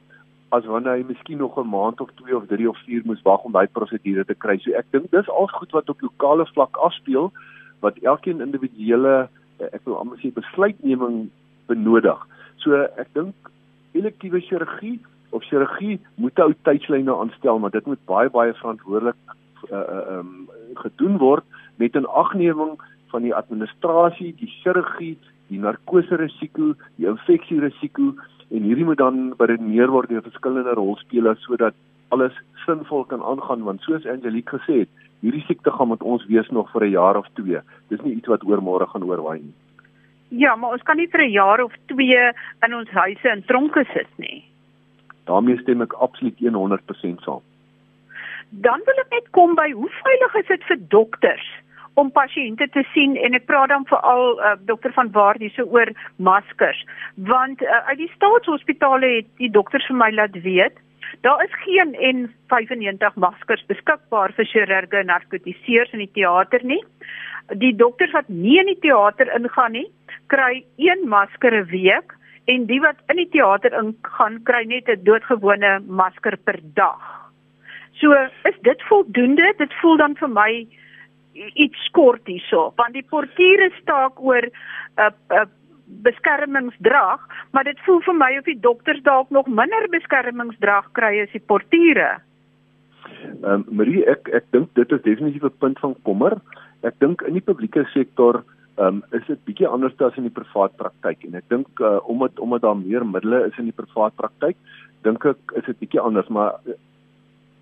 as 0.51 0.65
wanneer 0.67 0.99
hy 0.99 1.03
miskien 1.07 1.37
nog 1.37 1.57
'n 1.57 1.69
maand 1.69 2.01
of 2.01 2.09
2 2.15 2.35
of 2.35 2.47
3 2.47 2.69
of 2.69 2.77
4 2.85 3.01
moes 3.05 3.21
wag 3.23 3.43
om 3.43 3.51
daai 3.51 3.67
prosedure 3.67 4.25
te 4.25 4.35
kry. 4.35 4.57
So 4.59 4.71
ek 4.71 4.85
dink 4.91 5.11
dis 5.11 5.29
al 5.29 5.47
goed 5.47 5.71
wat 5.71 5.89
op 5.89 6.01
lokale 6.01 6.45
vlak 6.45 6.77
afspeel 6.77 7.31
wat 7.79 7.97
elkeen 7.97 8.41
individuele 8.41 9.29
eh, 9.59 9.69
ek 9.71 9.81
wil 9.85 9.97
amper 9.99 10.19
sê 10.19 10.33
besluitneming 10.33 11.29
benodig. 11.67 12.19
So 12.57 12.75
ek 12.75 13.13
dink 13.13 13.35
elektiewe 13.93 14.41
chirurgie 14.41 14.99
of 15.31 15.43
chirurgie 15.43 15.99
moet 16.15 16.39
ou 16.39 16.53
tydslyne 16.67 17.15
aanstel, 17.15 17.59
maar 17.59 17.71
dit 17.71 17.85
moet 17.85 18.05
baie 18.05 18.29
baie 18.29 18.53
verantwoordelik 18.53 19.15
uh 19.71 19.77
uh 19.77 20.17
um 20.17 20.49
gedoen 20.75 21.17
word 21.17 21.43
met 21.77 21.95
'n 21.95 22.05
agneming 22.05 22.79
van 23.11 23.21
die 23.21 23.35
administrasie, 23.35 24.35
die 24.35 24.51
chirurgie, 24.61 25.17
die 25.47 25.59
narkose 25.59 26.15
risiko, 26.15 26.73
die 26.95 27.07
infeksie 27.07 27.59
risiko 27.59 28.15
en 28.51 28.67
hierdie 28.67 28.85
moet 28.85 28.99
dan 28.99 29.33
beredeneer 29.39 29.91
word 29.91 30.09
deur 30.09 30.23
verskillende 30.25 30.75
rolspelers 30.75 31.43
sodat 31.47 31.75
alles 32.11 32.35
sinvol 32.65 33.05
kan 33.07 33.23
aangaan 33.23 33.63
want 33.63 33.81
soos 33.81 34.05
Angelique 34.05 34.59
gesê 34.59 34.83
het, 34.83 34.89
hierdie 35.23 35.43
siekte 35.47 35.71
gaan 35.71 35.91
met 35.93 36.03
ons 36.03 36.25
wees 36.27 36.49
nog 36.49 36.71
vir 36.71 36.85
'n 36.85 36.91
jaar 36.91 37.17
of 37.17 37.27
2. 37.39 37.61
Dis 37.89 38.01
nie 38.01 38.15
iets 38.15 38.27
wat 38.27 38.43
oor 38.43 38.61
môre 38.61 38.87
gaan 38.87 39.03
oorwaai 39.03 39.39
nie. 39.39 39.53
Ja, 40.29 40.55
maar 40.55 40.71
ons 40.71 40.83
kan 40.83 40.97
nie 40.97 41.07
vir 41.07 41.21
'n 41.21 41.31
jaar 41.31 41.63
of 41.63 41.73
2 41.87 42.33
in 42.65 42.73
ons 42.73 42.89
huise 42.89 43.27
in 43.29 43.43
tronke 43.43 43.85
sit 43.93 44.11
nie. 44.17 44.43
daarmee 45.25 45.57
stem 45.57 45.81
ek 45.81 45.93
absoluut 45.93 46.39
100% 46.39 47.21
saam. 47.21 47.41
Dan 48.49 48.81
wil 48.85 48.97
ek 49.03 49.09
net 49.09 49.27
kom 49.31 49.55
by 49.55 49.71
hoe 49.71 49.89
veilig 50.03 50.35
is 50.35 50.47
dit 50.47 50.63
vir 50.63 50.79
dokters 50.87 51.47
om 51.99 52.11
pasiënte 52.11 52.67
te 52.71 52.83
sien 52.93 53.17
en 53.17 53.35
ek 53.37 53.47
praat 53.49 53.69
dan 53.73 53.87
veral 53.89 54.37
uh, 54.39 54.53
dokter 54.69 54.93
van 54.93 55.11
Waardie 55.11 55.51
so 55.55 55.67
oor 55.75 55.91
maskers 56.17 56.85
want 57.31 57.61
uh, 57.61 57.81
uit 57.91 57.97
die 58.05 58.11
staatshospitale 58.15 59.11
het 59.17 59.27
die 59.43 59.51
dokters 59.51 59.87
vir 59.89 59.99
my 60.03 60.11
laat 60.15 60.37
weet 60.45 60.79
daar 61.25 61.43
is 61.43 61.57
geen 61.65 61.95
N95 62.11 63.19
maskers 63.25 63.65
beskikbaar 63.67 64.31
vir 64.37 64.47
chirurge 64.53 65.01
en 65.01 65.11
narkotiseers 65.11 65.91
in 65.97 66.05
die 66.05 66.13
teater 66.19 66.63
nie 66.63 66.81
die 67.59 67.75
dokters 67.75 68.15
wat 68.15 68.29
nie 68.29 68.59
in 68.61 68.71
die 68.71 68.79
teater 68.87 69.31
ingaan 69.35 69.75
nie 69.79 69.87
kry 70.31 70.63
een 70.77 71.07
masker 71.11 71.53
'n 71.59 71.69
week 71.75 72.15
en 72.45 72.65
die 72.65 72.79
wat 72.81 72.99
in 73.11 73.19
die 73.21 73.29
teater 73.29 73.73
ingaan 73.77 74.39
kry 74.47 74.63
net 74.65 74.89
'n 74.89 75.03
doodgewone 75.03 75.79
masker 75.87 76.37
per 76.37 76.59
dag. 76.73 77.01
So 77.99 78.13
is 78.43 78.57
dit 78.61 78.81
voldoende? 78.89 79.53
Dit 79.57 79.73
voel 79.81 79.97
dan 79.97 80.15
vir 80.15 80.29
my 80.29 80.67
iets 81.33 81.89
kort 81.95 82.27
hierso, 82.27 82.71
want 82.75 82.93
die 82.93 83.05
portiere 83.07 83.71
staak 83.81 84.19
oor 84.19 84.45
'n 84.45 84.51
uh, 84.99 85.11
uh, 85.31 85.45
beskermingsdrag, 86.03 87.19
maar 87.51 87.63
dit 87.67 87.79
voel 87.85 88.01
vir 88.05 88.15
my 88.15 88.31
of 88.39 88.47
die 88.47 88.59
dokters 88.59 89.01
dalk 89.03 89.29
nog 89.29 89.47
minder 89.47 89.87
beskermingsdrag 89.91 90.91
kry 90.97 91.19
as 91.23 91.31
die 91.35 91.43
portiere. 91.43 92.21
Ehm 93.43 93.45
um, 93.53 93.65
Marie, 93.69 94.03
ek 94.09 94.29
ek 94.33 94.47
dink 94.55 94.71
dit 94.79 94.91
is 94.91 95.01
definitief 95.01 95.43
'n 95.43 95.59
punt 95.59 95.79
van 95.79 95.95
kommer. 96.03 96.39
Ek 96.83 96.95
dink 96.99 97.21
in 97.21 97.33
die 97.33 97.47
publieke 97.49 97.85
sektor 97.93 98.43
ehm 98.77 98.87
um, 98.87 99.03
is 99.11 99.25
dit 99.27 99.43
bietjie 99.45 99.67
anders 99.67 99.99
as 99.99 100.17
in 100.17 100.29
die 100.29 100.37
privaat 100.39 100.77
praktyk 100.77 101.25
en 101.25 101.35
ek 101.35 101.49
dink 101.49 101.67
uh, 101.79 101.99
omdat 102.07 102.39
omdat 102.39 102.61
daar 102.61 102.77
meer 102.77 103.05
middele 103.05 103.45
is 103.47 103.57
in 103.57 103.69
die 103.69 103.79
privaat 103.81 104.15
praktyk, 104.15 104.57
dink 105.03 105.25
ek 105.25 105.55
is 105.55 105.65
dit 105.65 105.79
bietjie 105.79 106.01
anders, 106.01 106.27
maar 106.27 106.55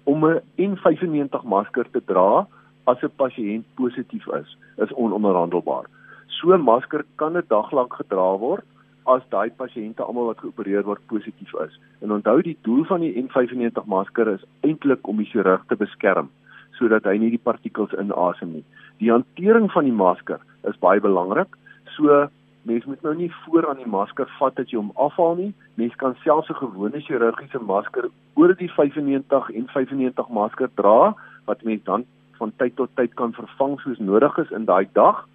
om 0.06 0.26
'n 0.26 0.42
N95 0.58 1.44
masker 1.44 1.86
te 1.92 2.02
dra 2.06 2.48
as 2.86 3.04
'n 3.04 3.12
pasiënt 3.16 3.66
positief 3.76 4.28
is, 4.42 4.58
is 4.78 4.94
ononderhandelbaar. 4.94 5.86
So 6.28 6.54
'n 6.54 6.62
masker 6.62 7.06
kan 7.16 7.38
'n 7.38 7.44
dag 7.48 7.72
lank 7.72 7.94
gedra 7.94 8.38
word 8.38 8.66
as 9.06 9.22
daai 9.30 9.50
pasiënte 9.50 10.04
almal 10.06 10.26
wat 10.26 10.42
geopereer 10.44 10.84
word 10.84 11.02
positief 11.08 11.54
is. 11.66 11.80
En 12.02 12.12
onthou 12.12 12.42
die 12.42 12.58
doel 12.62 12.84
van 12.86 13.00
die 13.00 13.14
N95 13.24 13.86
masker 13.86 14.28
is 14.28 14.46
eintlik 14.62 15.08
om 15.08 15.18
die 15.18 15.30
chirurg 15.32 15.66
te 15.68 15.76
beskerm 15.76 16.30
sodat 16.80 17.04
hy 17.04 17.18
nie 17.18 17.32
die 17.34 17.42
partikels 17.44 17.94
inasem 18.00 18.54
nie. 18.54 18.66
Die 19.04 19.12
hantering 19.12 19.72
van 19.72 19.84
die 19.84 19.96
masker 19.96 20.40
is 20.70 20.78
baie 20.80 21.02
belangrik. 21.04 21.58
So 21.96 22.28
mens 22.70 22.86
moet 22.86 23.02
nou 23.04 23.16
nie 23.16 23.32
voor 23.44 23.68
aan 23.70 23.82
die 23.82 23.90
masker 23.90 24.30
vat 24.40 24.60
as 24.60 24.72
jy 24.72 24.78
hom 24.80 24.94
afhaal 24.96 25.36
nie. 25.36 25.54
Mens 25.76 25.96
kan 25.96 26.16
selfs 26.24 26.50
'n 26.50 26.62
gewone 26.62 27.02
chirurgiese 27.02 27.60
masker 27.60 28.10
oor 28.36 28.56
die 28.56 28.72
95 28.72 29.50
en 29.50 29.68
95 29.68 30.30
masker 30.30 30.70
dra 30.76 31.16
wat 31.46 31.64
mens 31.64 31.84
dan 31.84 32.06
van 32.40 32.54
tyd 32.58 32.76
tot 32.76 32.96
tyd 32.96 33.14
kan 33.20 33.34
vervang 33.34 33.80
soos 33.84 34.00
nodig 34.00 34.38
is 34.38 34.52
in 34.52 34.66
daai 34.66 34.88
dag 34.94 35.28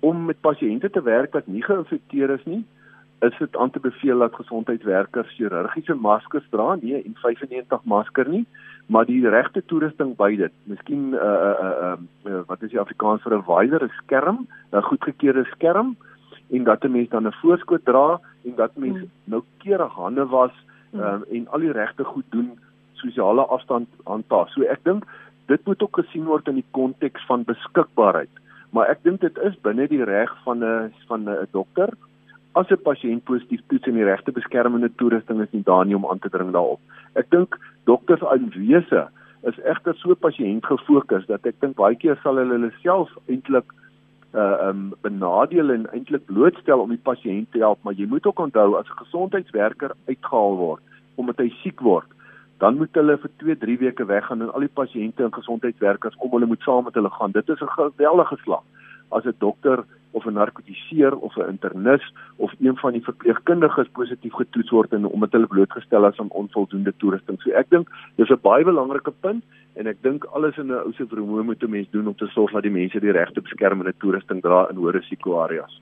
om 0.00 0.24
met 0.30 0.40
pasiënte 0.40 0.90
te 0.90 1.02
werk 1.02 1.32
wat 1.34 1.46
nie 1.46 1.62
geïnfekteer 1.62 2.30
is 2.38 2.44
nie 2.46 2.64
is 3.20 3.38
dit 3.38 3.56
aan 3.56 3.70
te 3.70 3.80
beveel 3.80 4.18
dat 4.18 4.34
gesondheidswerkers 4.34 5.34
chirurgiese 5.34 5.94
maskers 5.94 6.46
dra, 6.50 6.74
nie 6.80 6.94
'n 6.94 7.16
95 7.22 7.84
masker 7.84 8.28
nie, 8.28 8.46
maar 8.86 9.04
die 9.04 9.28
regte 9.28 9.62
toerusting 9.64 10.16
by 10.16 10.36
dit. 10.36 10.52
Miskien 10.62 11.10
'n 11.10 11.14
uh, 11.14 11.20
'n 11.20 11.64
uh, 11.64 11.96
uh, 12.26 12.32
uh, 12.32 12.40
wat 12.46 12.62
is 12.62 12.70
die 12.70 12.80
Afrikaans 12.80 13.22
vir 13.22 13.34
'n 13.34 13.42
visor, 13.42 13.84
'n 13.84 13.92
skerm, 14.02 14.46
'n 14.72 14.82
goedgekeurde 14.82 15.44
skerm 15.44 15.96
en 16.50 16.64
dat 16.64 16.84
'n 16.84 16.92
mens 16.92 17.08
dan 17.08 17.26
'n 17.26 17.32
voorskoot 17.42 17.84
dra 17.84 18.20
en 18.44 18.54
dat 18.54 18.76
mens 18.76 18.98
hmm. 18.98 19.10
noukeurig 19.24 19.92
hande 19.92 20.26
was 20.26 20.52
um, 20.94 21.24
en 21.30 21.48
al 21.48 21.58
die 21.58 21.72
regte 21.72 22.04
goed 22.04 22.24
doen, 22.30 22.58
sosiale 22.92 23.42
afstand 23.42 23.88
handhaaf. 24.04 24.50
So 24.50 24.62
ek 24.62 24.84
dink 24.84 25.04
dit 25.48 25.64
moet 25.66 25.82
ook 25.82 26.00
gesien 26.02 26.24
word 26.28 26.48
in 26.48 26.60
die 26.60 26.70
konteks 26.76 27.24
van 27.26 27.46
beskikbaarheid. 27.48 28.32
Maar 28.76 28.92
ek 28.92 29.02
dink 29.02 29.20
dit 29.24 29.38
is 29.48 29.56
binne 29.64 29.88
die 29.88 30.04
reg 30.04 30.32
van 30.44 30.64
'n 30.64 30.92
van 31.08 31.28
'n 31.28 31.48
dokter 31.52 31.90
as 32.52 32.70
'n 32.70 32.82
pasiënt 32.82 33.24
positief 33.24 33.62
toets 33.68 33.86
en 33.86 33.94
die 33.94 34.04
regte 34.04 34.32
beskermende 34.32 34.90
toerusting 34.96 35.40
is 35.40 35.52
nie 35.52 35.62
daar 35.62 35.86
nie 35.86 35.96
om 35.96 36.06
aan 36.06 36.18
te 36.18 36.28
dring 36.28 36.52
daarop. 36.52 36.80
Ek 37.14 37.30
dink 37.30 37.58
dokters 37.84 38.22
aanwese 38.22 39.08
is 39.42 39.58
egter 39.64 39.94
so 39.94 40.14
pasiënt 40.14 40.66
gefokus 40.66 41.26
dat 41.26 41.46
ek 41.46 41.60
dink 41.60 41.76
baie 41.76 41.96
keer 41.96 42.18
sal 42.22 42.36
hulle 42.36 42.58
hulle 42.58 42.72
self 42.82 43.10
eintlik 43.28 43.72
uh 44.34 44.68
um 44.68 44.92
benadeel 45.00 45.70
en 45.70 45.86
eintlik 45.92 46.26
blootstel 46.26 46.80
om 46.80 46.90
die 46.90 47.04
pasiënt 47.10 47.52
te 47.52 47.58
help, 47.58 47.78
maar 47.82 47.94
jy 47.94 48.06
moet 48.06 48.26
ook 48.26 48.38
onthou 48.38 48.76
as 48.76 48.88
'n 48.90 49.04
gesondheidswerker 49.04 49.94
uitgehaal 50.08 50.56
word 50.56 50.82
omdat 51.16 51.38
hy 51.38 51.48
siek 51.62 51.80
word, 51.80 52.06
dan 52.58 52.76
moet 52.76 52.94
hulle 52.98 53.18
vir 53.22 53.30
2, 53.42 53.56
3 53.56 53.78
weke 53.78 54.04
weggaan 54.04 54.42
en 54.42 54.52
al 54.52 54.66
die 54.66 54.76
pasiënte 54.80 55.24
en 55.24 55.34
gesondheidswerkers 55.34 56.16
om 56.18 56.32
hulle 56.34 56.50
moet 56.50 56.64
saam 56.66 56.84
met 56.84 56.94
hulle 56.98 57.10
gaan. 57.10 57.32
Dit 57.32 57.48
is 57.48 57.60
'n 57.60 57.76
geweldige 57.78 58.36
slag 58.42 58.64
as 59.08 59.24
'n 59.24 59.34
dokter 59.38 59.84
of 60.10 60.26
'n 60.26 60.32
narkotiseer 60.32 61.16
of 61.16 61.36
'n 61.36 61.48
internis 61.48 62.12
of 62.36 62.52
een 62.60 62.76
van 62.76 62.92
die 62.92 63.04
verpleegkundiges 63.04 63.88
positief 63.92 64.32
getoets 64.32 64.70
word 64.70 64.92
en 64.92 65.04
omdat 65.04 65.32
hulle 65.32 65.46
blootgestel 65.46 66.06
is 66.06 66.18
aan 66.18 66.30
onvoldoende 66.30 66.94
toerusting. 66.96 67.42
So 67.42 67.50
ek 67.50 67.70
dink 67.70 67.88
dis 68.16 68.30
'n 68.30 68.40
baie 68.42 68.64
belangrike 68.64 69.12
punt 69.20 69.44
en 69.74 69.86
ek 69.86 70.02
dink 70.02 70.24
alles 70.24 70.56
in 70.56 70.66
'n 70.66 70.82
ou 70.86 70.92
se 70.92 71.06
vermoë 71.06 71.44
moet 71.44 71.62
'n 71.62 71.70
mens 71.70 71.90
doen 71.90 72.06
om 72.06 72.14
te 72.14 72.26
sorg 72.26 72.52
dat 72.52 72.62
die 72.62 72.78
mense 72.80 73.00
die 73.00 73.12
regte 73.12 73.40
beskermende 73.40 73.94
toerusting 73.98 74.42
dra 74.42 74.68
in 74.70 74.76
hoë 74.76 74.90
risiko 74.92 75.40
areas 75.40 75.80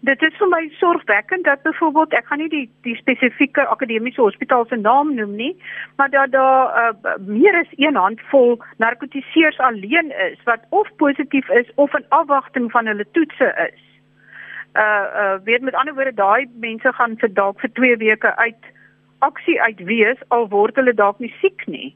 dit 0.00 0.22
is 0.22 0.36
vir 0.40 0.48
my 0.48 0.62
sorgwekkend 0.78 1.44
dat 1.44 1.62
byvoorbeeld 1.62 2.14
ek 2.16 2.26
gaan 2.30 2.40
nie 2.40 2.48
die 2.52 2.64
die 2.86 2.96
spesifieke 2.96 3.66
akademiese 3.74 4.22
hospitaal 4.22 4.64
se 4.68 4.76
naam 4.80 5.12
noem 5.14 5.34
nie, 5.36 5.52
maar 5.96 6.10
dat 6.10 6.32
daar 6.32 6.72
uh, 6.80 7.12
meer 7.26 7.58
as 7.60 7.76
een 7.76 7.96
handvol 7.96 8.56
narkotiseers 8.76 9.58
alleen 9.58 10.12
is 10.30 10.40
wat 10.48 10.64
of 10.68 10.88
positief 10.96 11.48
is 11.48 11.68
of 11.74 11.94
in 11.94 12.08
afwagting 12.08 12.70
van 12.70 12.86
hulle 12.86 13.06
toetse 13.12 13.52
is. 13.68 13.80
Uh 14.74 15.06
uh 15.22 15.36
weet 15.44 15.62
met 15.62 15.74
ander 15.74 15.94
woorde 15.94 16.14
daai 16.14 16.48
mense 16.54 16.92
gaan 16.92 17.16
vir 17.18 17.34
dalk 17.34 17.60
vir 17.60 17.72
2 17.72 17.96
weke 17.96 18.36
uit 18.36 18.70
aksie 19.18 19.60
uit 19.62 19.80
wees 19.84 20.20
al 20.28 20.48
word 20.48 20.76
hulle 20.76 20.94
dalk 20.94 21.18
nie 21.18 21.34
siek 21.40 21.66
nie. 21.66 21.94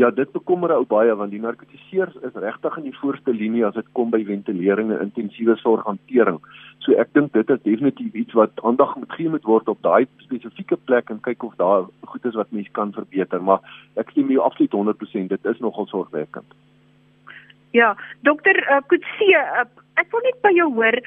Ja, 0.00 0.10
dit 0.10 0.30
bekommer 0.32 0.72
ou 0.72 0.84
baie 0.88 1.12
want 1.16 1.34
die 1.34 1.40
narkotiseers 1.40 2.14
is 2.24 2.36
regtig 2.40 2.76
in 2.80 2.86
die 2.88 2.96
voorste 2.96 3.32
linie 3.36 3.66
as 3.66 3.74
dit 3.76 3.88
kom 3.92 4.12
by 4.12 4.22
ventilering 4.24 4.92
en 4.92 5.02
intensiewe 5.04 5.56
sorghantering. 5.60 6.38
So 6.80 6.96
ek 6.96 7.12
dink 7.12 7.34
dit 7.36 7.50
is 7.52 7.60
definitief 7.66 8.16
iets 8.16 8.36
wat 8.38 8.62
aandag 8.64 8.94
moet 8.96 9.12
gee 9.18 9.28
moet 9.28 9.44
word 9.44 9.68
op 9.68 9.82
daai 9.84 10.08
spesifieke 10.24 10.78
plek 10.88 11.12
en 11.12 11.20
kyk 11.20 11.44
of 11.44 11.58
daar 11.60 11.84
goed 12.08 12.24
is 12.24 12.38
wat 12.40 12.50
mens 12.56 12.70
kan 12.72 12.94
verbeter, 12.96 13.42
maar 13.44 13.60
ek 14.00 14.14
stem 14.14 14.32
nie 14.32 14.40
absoluut 14.40 14.72
100% 14.80 15.28
dit 15.34 15.52
is 15.52 15.60
nogal 15.60 15.86
sorgwekkend. 15.92 16.56
Ja, 17.76 17.92
dokter 18.24 18.56
uh, 18.72 18.80
Kutse, 18.88 19.28
uh, 19.28 19.68
ek 20.00 20.08
wil 20.12 20.24
net 20.24 20.40
by 20.44 20.56
jou 20.56 20.72
hoor 20.76 20.98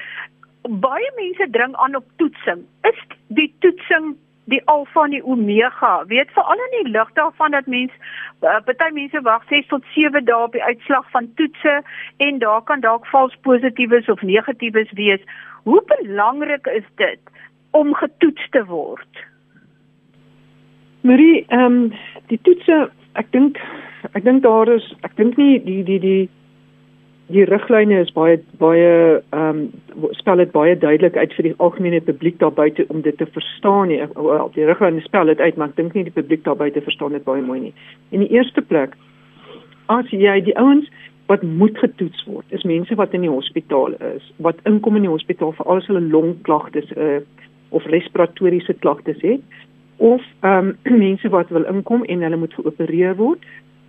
baie 0.66 1.10
mense 1.18 1.46
dring 1.54 1.74
aan 1.82 1.98
op 1.98 2.06
toetsing. 2.22 2.64
Is 2.86 3.02
die 3.34 3.50
toetsing 3.62 4.14
die 4.46 4.60
alfa 4.70 5.04
en 5.04 5.14
die 5.14 5.24
omega. 5.24 5.92
Weet 6.10 6.30
veral 6.34 6.62
in 6.66 6.74
die 6.76 6.90
lig 6.90 7.12
daarvan 7.18 7.54
dat 7.56 7.66
mens 7.66 7.92
uh, 8.40 8.58
party 8.64 8.90
mense 8.94 9.22
wag 9.26 9.46
6 9.50 9.66
tot 9.72 9.84
7 9.94 10.24
dae 10.24 10.42
op 10.46 10.54
die 10.54 10.62
uitslag 10.62 11.10
van 11.10 11.30
toetse 11.38 11.80
en 12.26 12.38
daar 12.42 12.62
kan 12.62 12.80
dalk 12.80 13.06
vals 13.12 13.34
positiefs 13.46 14.08
of 14.08 14.22
negatiefs 14.22 14.92
wees. 14.98 15.22
Hoe 15.62 15.82
belangrik 15.86 16.66
is 16.66 16.86
dit 17.02 17.20
om 17.70 17.94
getoets 17.94 18.50
te 18.50 18.64
word? 18.66 19.24
Marie, 21.06 21.44
ehm 21.48 21.72
um, 21.72 21.92
die 22.30 22.38
toetse, 22.42 22.86
ek 23.14 23.30
dink 23.34 23.58
ek 24.14 24.24
dink 24.24 24.42
daar 24.42 24.70
is 24.70 24.86
ek 25.06 25.16
dink 25.18 25.36
nie 25.40 25.58
die 25.62 25.82
die 25.86 25.98
die 26.02 26.28
die 27.32 27.44
riglyne 27.48 28.00
is 28.04 28.12
baie 28.14 28.38
baie 28.60 28.90
ehm 29.34 29.62
um, 29.64 30.10
spel 30.18 30.42
dit 30.42 30.52
baie 30.54 30.76
duidelik 30.78 31.16
uit 31.16 31.32
vir 31.34 31.48
die 31.48 31.54
algemene 31.56 32.00
publiek 32.04 32.38
daar 32.38 32.54
buite 32.54 32.84
om 32.88 33.00
dit 33.02 33.16
te 33.18 33.26
verstaan 33.26 33.88
nie. 33.88 33.98
Wel, 34.14 34.50
die 34.54 34.66
riglyne 34.68 35.02
spel 35.02 35.32
dit 35.32 35.40
uit, 35.40 35.56
maar 35.56 35.72
ek 35.72 35.76
dink 35.80 35.96
nie 35.96 36.04
die 36.06 36.14
publiek 36.14 36.44
daar 36.44 36.58
buite 36.60 36.82
verstaan 36.84 37.16
dit 37.16 37.24
baie 37.24 37.42
mooi 37.42 37.60
nie. 37.60 37.74
In 38.14 38.22
die 38.22 38.30
eerste 38.36 38.62
plek 38.62 38.94
as 39.90 40.10
jy 40.10 40.40
die 40.46 40.56
ouens 40.58 40.86
wat 41.26 41.42
moet 41.42 41.78
getoets 41.78 42.22
word, 42.26 42.46
is 42.54 42.62
mense 42.62 42.94
wat 42.94 43.14
in 43.14 43.24
die 43.26 43.32
hospitaal 43.32 43.96
is, 44.14 44.26
wat 44.38 44.62
inkom 44.70 44.98
in 44.98 45.08
die 45.08 45.10
hospitaal 45.10 45.54
vir 45.58 45.66
al 45.66 45.82
hulle 45.88 46.02
longklagtes 46.12 46.92
uh, 46.94 47.18
of 47.74 47.86
respiratoriese 47.90 48.74
klagtes 48.78 49.18
het 49.26 49.42
of 49.96 50.22
ehm 50.46 50.74
um, 50.84 50.98
mense 51.06 51.28
wat 51.34 51.50
wil 51.50 51.66
inkom 51.66 52.04
en 52.04 52.22
hulle 52.22 52.36
moet 52.36 52.54
geopereer 52.54 53.16
word 53.18 53.42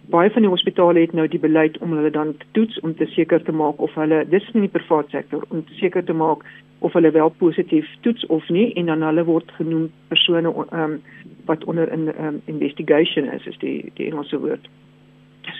baie 0.09 0.31
van 0.31 0.45
die 0.45 0.51
hospitale 0.51 0.99
het 1.03 1.13
nou 1.13 1.27
die 1.27 1.39
beleid 1.39 1.77
om 1.83 1.93
hulle 1.95 2.11
dan 2.11 2.33
te 2.37 2.45
toets 2.51 2.79
om 2.79 2.95
te 2.95 3.05
seker 3.11 3.43
te 3.43 3.51
maak 3.51 3.81
of 3.83 3.93
hulle 3.99 4.23
dis 4.31 4.49
in 4.53 4.63
die 4.63 4.71
private 4.71 5.09
sektor 5.09 5.43
om 5.49 5.65
te 5.65 5.73
seker 5.81 6.03
te 6.03 6.15
maak 6.15 6.45
of 6.79 6.93
hulle 6.93 7.11
wel 7.11 7.29
positief 7.29 7.89
toets 8.01 8.25
of 8.25 8.49
nie 8.49 8.73
en 8.79 8.85
dan 8.91 9.03
hulle 9.03 9.25
word 9.27 9.51
genoem 9.59 9.89
persone 10.07 10.53
um, 10.71 10.99
wat 11.45 11.63
onder 11.63 11.91
in 11.91 12.07
um, 12.23 12.41
investigation 12.45 13.31
is 13.33 13.47
is 13.47 13.57
die 13.63 13.91
die 13.99 14.11
Engelse 14.11 14.39
woord. 14.39 14.67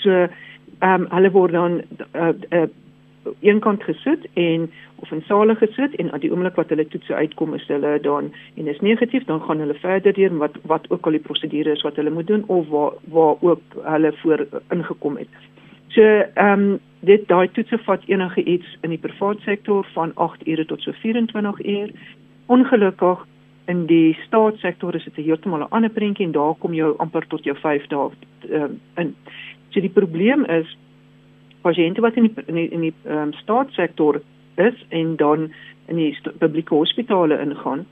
So 0.03 0.27
ehm 0.79 1.01
um, 1.01 1.07
hulle 1.09 1.31
word 1.31 1.51
dan 1.51 1.81
uh, 2.13 2.33
uh, 2.49 2.67
een 3.39 3.59
kant 3.59 3.83
gesit 3.83 4.27
en 4.33 4.71
of 4.95 5.11
in 5.11 5.21
sale 5.27 5.55
gesit 5.55 5.95
en 5.95 6.11
aan 6.11 6.19
die 6.19 6.31
oomblik 6.31 6.55
wat 6.55 6.69
hulle 6.69 6.87
toetse 6.87 7.13
uitkom 7.13 7.53
is 7.53 7.67
hulle 7.67 7.99
dan 8.01 8.31
en 8.55 8.67
is 8.67 8.79
negatief 8.79 9.25
dan 9.25 9.41
gaan 9.41 9.59
hulle 9.59 9.77
verder 9.81 10.13
deur 10.13 10.37
wat 10.37 10.57
wat 10.63 10.89
ook 10.89 11.05
al 11.05 11.17
die 11.17 11.25
prosedure 11.29 11.71
is 11.71 11.85
wat 11.87 11.95
hulle 11.95 12.09
moet 12.09 12.27
doen 12.27 12.43
of 12.47 12.67
waar 12.67 12.91
waar 13.03 13.35
ook 13.39 13.79
hulle 13.83 14.13
voor 14.21 14.47
ingekom 14.69 15.17
het. 15.17 15.33
So 15.87 16.01
ehm 16.01 16.59
um, 16.59 16.79
dit 16.99 17.27
daai 17.27 17.47
toetse 17.51 17.77
vat 17.85 18.03
enige 18.05 18.43
iets 18.43 18.77
in 18.81 18.89
die 18.89 19.01
private 19.01 19.41
sektor 19.41 19.87
van 19.93 20.11
8 20.15 20.47
ure 20.47 20.65
tot 20.65 20.81
so 20.81 20.91
24 20.91 21.65
uur. 21.65 21.91
Ongelukkig 22.45 23.25
in 23.65 23.85
die 23.85 24.17
staatssektor 24.25 24.95
is 24.95 25.03
dit 25.03 25.25
heeltemal 25.25 25.59
'n 25.59 25.69
ander 25.69 25.89
prentjie 25.89 26.25
en 26.25 26.31
daar 26.31 26.55
kom 26.55 26.73
jy 26.73 26.93
amper 26.97 27.27
tot 27.27 27.43
jou 27.43 27.57
5 27.57 27.87
dae 27.87 28.09
um, 28.49 28.79
in. 28.95 29.15
So 29.69 29.81
die 29.81 29.89
probleem 29.99 30.45
is 30.45 30.77
pasiënte 31.61 32.01
wat 32.01 32.15
in 32.15 32.29
die 32.29 32.45
in 32.45 32.55
die, 32.55 32.69
in 32.69 32.81
die 32.81 32.93
um, 33.05 33.33
staatssektor 33.33 34.21
is 34.55 34.85
en 34.89 35.15
dan 35.15 35.51
in 35.87 35.95
die 35.95 36.17
publieke 36.39 36.75
hospitale 36.75 37.39
ingaan. 37.39 37.85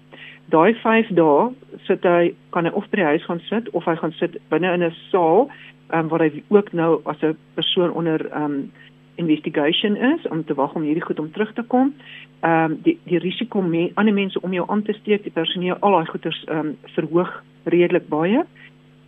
Daai 0.54 0.74
5 0.82 1.14
dae 1.18 1.52
sit 1.88 2.04
hy 2.04 2.34
kan 2.50 2.66
hy 2.66 2.72
of 2.72 2.90
by 2.90 3.02
die 3.02 3.12
huis 3.14 3.26
gaan 3.26 3.42
sit 3.50 3.70
of 3.74 3.86
hy 3.86 3.96
gaan 3.96 4.14
sit 4.20 4.38
binne 4.50 4.74
in 4.74 4.84
'n 4.84 4.96
saal 5.12 5.50
um, 5.94 6.08
waar 6.08 6.22
hy 6.22 6.44
ook 6.48 6.74
nou 6.74 7.02
as 7.06 7.22
'n 7.22 7.38
persoon 7.54 7.92
onder 7.92 8.26
um 8.44 8.72
investigation 9.16 9.96
is 9.96 10.28
om 10.28 10.46
te 10.46 10.54
wag 10.54 10.74
om 10.76 10.82
hierdie 10.82 11.04
goed 11.04 11.20
om 11.20 11.32
terug 11.32 11.54
te 11.54 11.64
kom. 11.64 11.94
Ehm 12.40 12.72
um, 12.72 12.80
die 12.84 13.00
die 13.04 13.20
risiko 13.20 13.62
met 13.62 13.92
ander 13.96 14.14
mense 14.14 14.42
om 14.42 14.54
jou 14.54 14.66
aan 14.70 14.84
te 14.84 14.94
steek, 14.94 15.24
die 15.24 15.32
personeel, 15.32 15.78
al 15.80 15.92
daai 15.92 16.06
goeters 16.06 16.44
ehm 16.46 16.58
um, 16.58 16.78
verhoog 16.96 17.44
redelik 17.64 18.08
baie. 18.10 18.44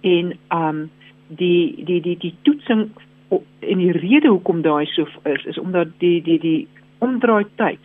En 0.02 0.38
ehm 0.48 0.68
um, 0.68 0.90
die 1.28 1.84
die 1.86 2.02
die 2.02 2.18
die 2.18 2.36
toetsing 2.42 2.90
en 3.30 3.78
die 3.78 3.92
rede 3.92 4.28
hoekom 4.28 4.62
daai 4.62 4.86
so 4.86 5.08
is 5.24 5.46
is 5.46 5.58
omdat 5.58 5.88
die 5.98 6.22
die 6.22 6.40
die 6.40 6.68
omdraai 7.00 7.46
tyd 7.56 7.80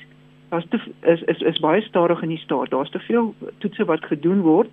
daar's 0.53 0.67
te 0.69 0.79
is 1.01 1.23
is 1.23 1.41
is 1.41 1.61
baie 1.61 1.81
stadig 1.81 2.23
in 2.23 2.29
die 2.29 2.39
staat. 2.45 2.71
Daar's 2.71 2.91
te 2.91 2.99
veel 2.99 3.35
toetse 3.59 3.85
wat 3.85 4.05
gedoen 4.05 4.41
word 4.41 4.71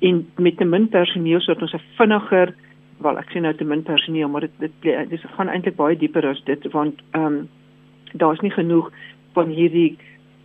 en 0.00 0.26
met 0.36 0.56
te 0.56 0.64
min 0.64 0.88
personeel 0.88 1.40
sodat 1.40 1.62
ons 1.62 1.74
'n 1.74 1.88
vinniger 1.98 2.54
wel 2.98 3.18
ek 3.18 3.30
sien 3.30 3.42
nou 3.42 3.54
te 3.54 3.64
min 3.64 3.82
personeel 3.82 4.28
maar 4.28 4.40
dit 4.40 4.56
dit 4.58 5.10
dis 5.10 5.26
gaan 5.36 5.48
eintlik 5.48 5.76
baie 5.76 5.96
dieper 5.96 6.26
as 6.26 6.40
dit 6.44 6.72
want 6.72 7.00
ehm 7.10 7.26
um, 7.26 7.48
daar's 8.12 8.40
nie 8.40 8.50
genoeg 8.50 8.92
van 9.32 9.48
hierdie 9.48 9.98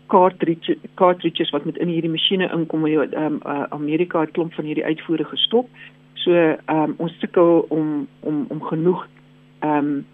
cartridge 0.07 0.77
cartridges 0.95 1.49
wat 1.49 1.65
met 1.65 1.77
in 1.77 1.87
hierdie 1.87 2.11
masjiene 2.11 2.51
inkom 2.51 2.85
en 2.85 3.13
ehm 3.13 3.25
um, 3.25 3.39
uh, 3.45 3.63
Amerika 3.69 4.19
het 4.19 4.31
klomp 4.31 4.53
van 4.53 4.65
hierdie 4.65 4.85
uitvoere 4.85 5.23
gestop. 5.23 5.69
So 6.13 6.31
ehm 6.31 6.83
um, 6.83 6.93
ons 6.97 7.19
sukkel 7.19 7.65
om 7.69 8.07
om 8.19 8.45
om 8.49 8.61
genoeg 8.61 9.07
ehm 9.65 9.77
um, 9.77 10.05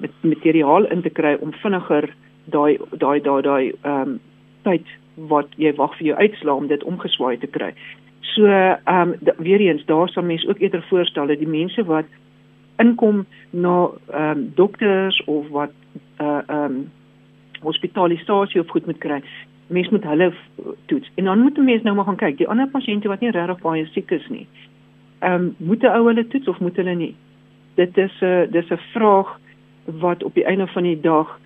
met 0.00 0.10
materiaal 0.20 0.86
in 0.90 1.02
te 1.02 1.10
kry 1.10 1.36
om 1.40 1.52
vinniger 1.62 2.08
daai 2.44 2.78
daai 2.90 3.20
daai 3.20 3.42
daai 3.42 3.72
ehm 3.82 4.00
um, 4.00 4.20
tyd 4.62 4.86
wat 5.32 5.54
jy 5.56 5.72
wag 5.78 5.94
vir 5.98 6.06
jou 6.10 6.18
uitslaa 6.18 6.54
om 6.60 6.66
dit 6.66 6.84
omgeswaai 6.84 7.38
te 7.38 7.50
kry. 7.58 7.72
So 8.34 8.46
ehm 8.46 9.14
um, 9.14 9.34
weer 9.38 9.60
eens 9.60 9.84
daar 9.84 10.08
sal 10.08 10.22
mense 10.22 10.48
ook 10.48 10.58
eerder 10.58 10.84
voorstel 10.88 11.26
dat 11.26 11.38
die 11.38 11.48
mense 11.48 11.84
wat 11.84 12.04
inkom 12.82 13.24
na 13.50 13.88
ehm 14.12 14.30
um, 14.30 14.52
dokters 14.54 15.24
of 15.24 15.48
wat 15.48 15.72
uh 16.20 16.40
ehm 16.46 16.64
um, 16.64 16.90
hospitalisasie 17.60 18.60
of 18.60 18.68
goed 18.68 18.86
moet 18.86 18.98
kry. 18.98 19.22
Mense 19.66 19.90
moet 19.90 20.04
hulle 20.04 20.32
toets. 20.86 21.10
En 21.14 21.24
dan 21.24 21.38
moet 21.38 21.56
mense 21.56 21.84
nou 21.84 21.94
maar 21.96 22.04
gaan 22.04 22.16
kyk, 22.16 22.36
die 22.38 22.48
ander 22.48 22.68
pasiënte 22.68 23.08
wat 23.08 23.20
nie 23.20 23.30
regtig 23.30 23.62
baie 23.62 23.86
siek 23.86 24.10
is 24.10 24.28
nie. 24.28 24.46
Ehm 25.18 25.32
um, 25.32 25.54
moet 25.58 25.84
ou 25.84 26.06
hulle 26.06 26.26
toets 26.26 26.48
of 26.48 26.60
moet 26.60 26.76
hulle 26.76 26.94
nie? 26.94 27.14
Dit 27.76 27.96
is 27.98 28.14
'n 28.20 28.50
dis 28.50 28.70
'n 28.70 28.80
vraag 28.92 29.38
wat 29.84 30.22
op 30.22 30.34
die 30.34 30.44
einde 30.44 30.66
van 30.66 30.82
die 30.82 31.00
dag 31.00 31.38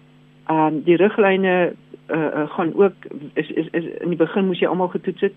ehm 0.46 0.66
um, 0.66 0.82
die 0.82 0.96
riglyne 0.96 1.72
uh, 2.10 2.18
uh, 2.18 2.50
gaan 2.50 2.74
ook 2.74 2.94
is, 3.32 3.50
is 3.50 3.66
is 3.70 3.84
in 3.84 4.08
die 4.08 4.18
begin 4.18 4.46
moes 4.46 4.58
jy 4.58 4.66
almal 4.66 4.88
getoets 4.88 5.20
het. 5.20 5.34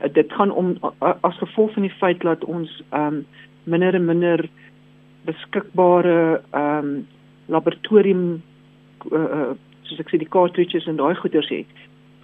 Uh, 0.00 0.12
dit 0.12 0.32
gaan 0.32 0.50
om 0.50 0.76
uh, 0.82 1.14
as 1.20 1.38
gevolg 1.38 1.72
van 1.72 1.82
die 1.82 1.96
feit 1.98 2.20
dat 2.20 2.44
ons 2.44 2.82
ehm 2.90 3.06
um, 3.06 3.26
minder 3.64 3.94
en 3.94 4.04
minder 4.04 4.48
beskikbare 5.24 6.42
ehm 6.50 6.86
um, 6.86 7.06
laboratorium 7.46 8.42
uh, 9.10 9.18
uh, 9.18 9.50
soos 9.82 10.00
ek 10.00 10.10
sê 10.10 10.18
die 10.18 10.30
cartridges 10.30 10.86
en 10.86 10.96
daai 10.96 11.14
goeders 11.14 11.48
het, 11.48 11.66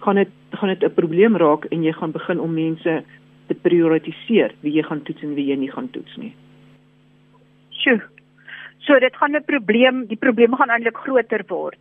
gaan 0.03 0.15
dit 0.15 0.31
gaan 0.51 0.69
dit 0.69 0.83
'n 0.83 0.93
probleem 0.93 1.37
raak 1.37 1.65
en 1.65 1.83
jy 1.83 1.91
gaan 1.93 2.11
begin 2.11 2.39
om 2.39 2.53
mense 2.53 3.03
te 3.47 3.55
prioritiseer 3.55 4.53
wie 4.61 4.73
jy 4.73 4.83
gaan 4.83 5.01
toets 5.03 5.23
en 5.23 5.33
wie 5.33 5.45
jy 5.45 5.55
nie 5.55 5.71
gaan 5.71 5.89
toets 5.89 6.15
nie. 6.17 6.33
Sjoe. 7.83 8.01
So 8.85 8.99
dit 8.99 9.15
gaan 9.15 9.35
'n 9.35 9.43
probleem, 9.45 10.05
die 10.07 10.17
probleem 10.17 10.55
gaan 10.55 10.69
eintlik 10.69 10.97
groter 10.97 11.43
word. 11.47 11.79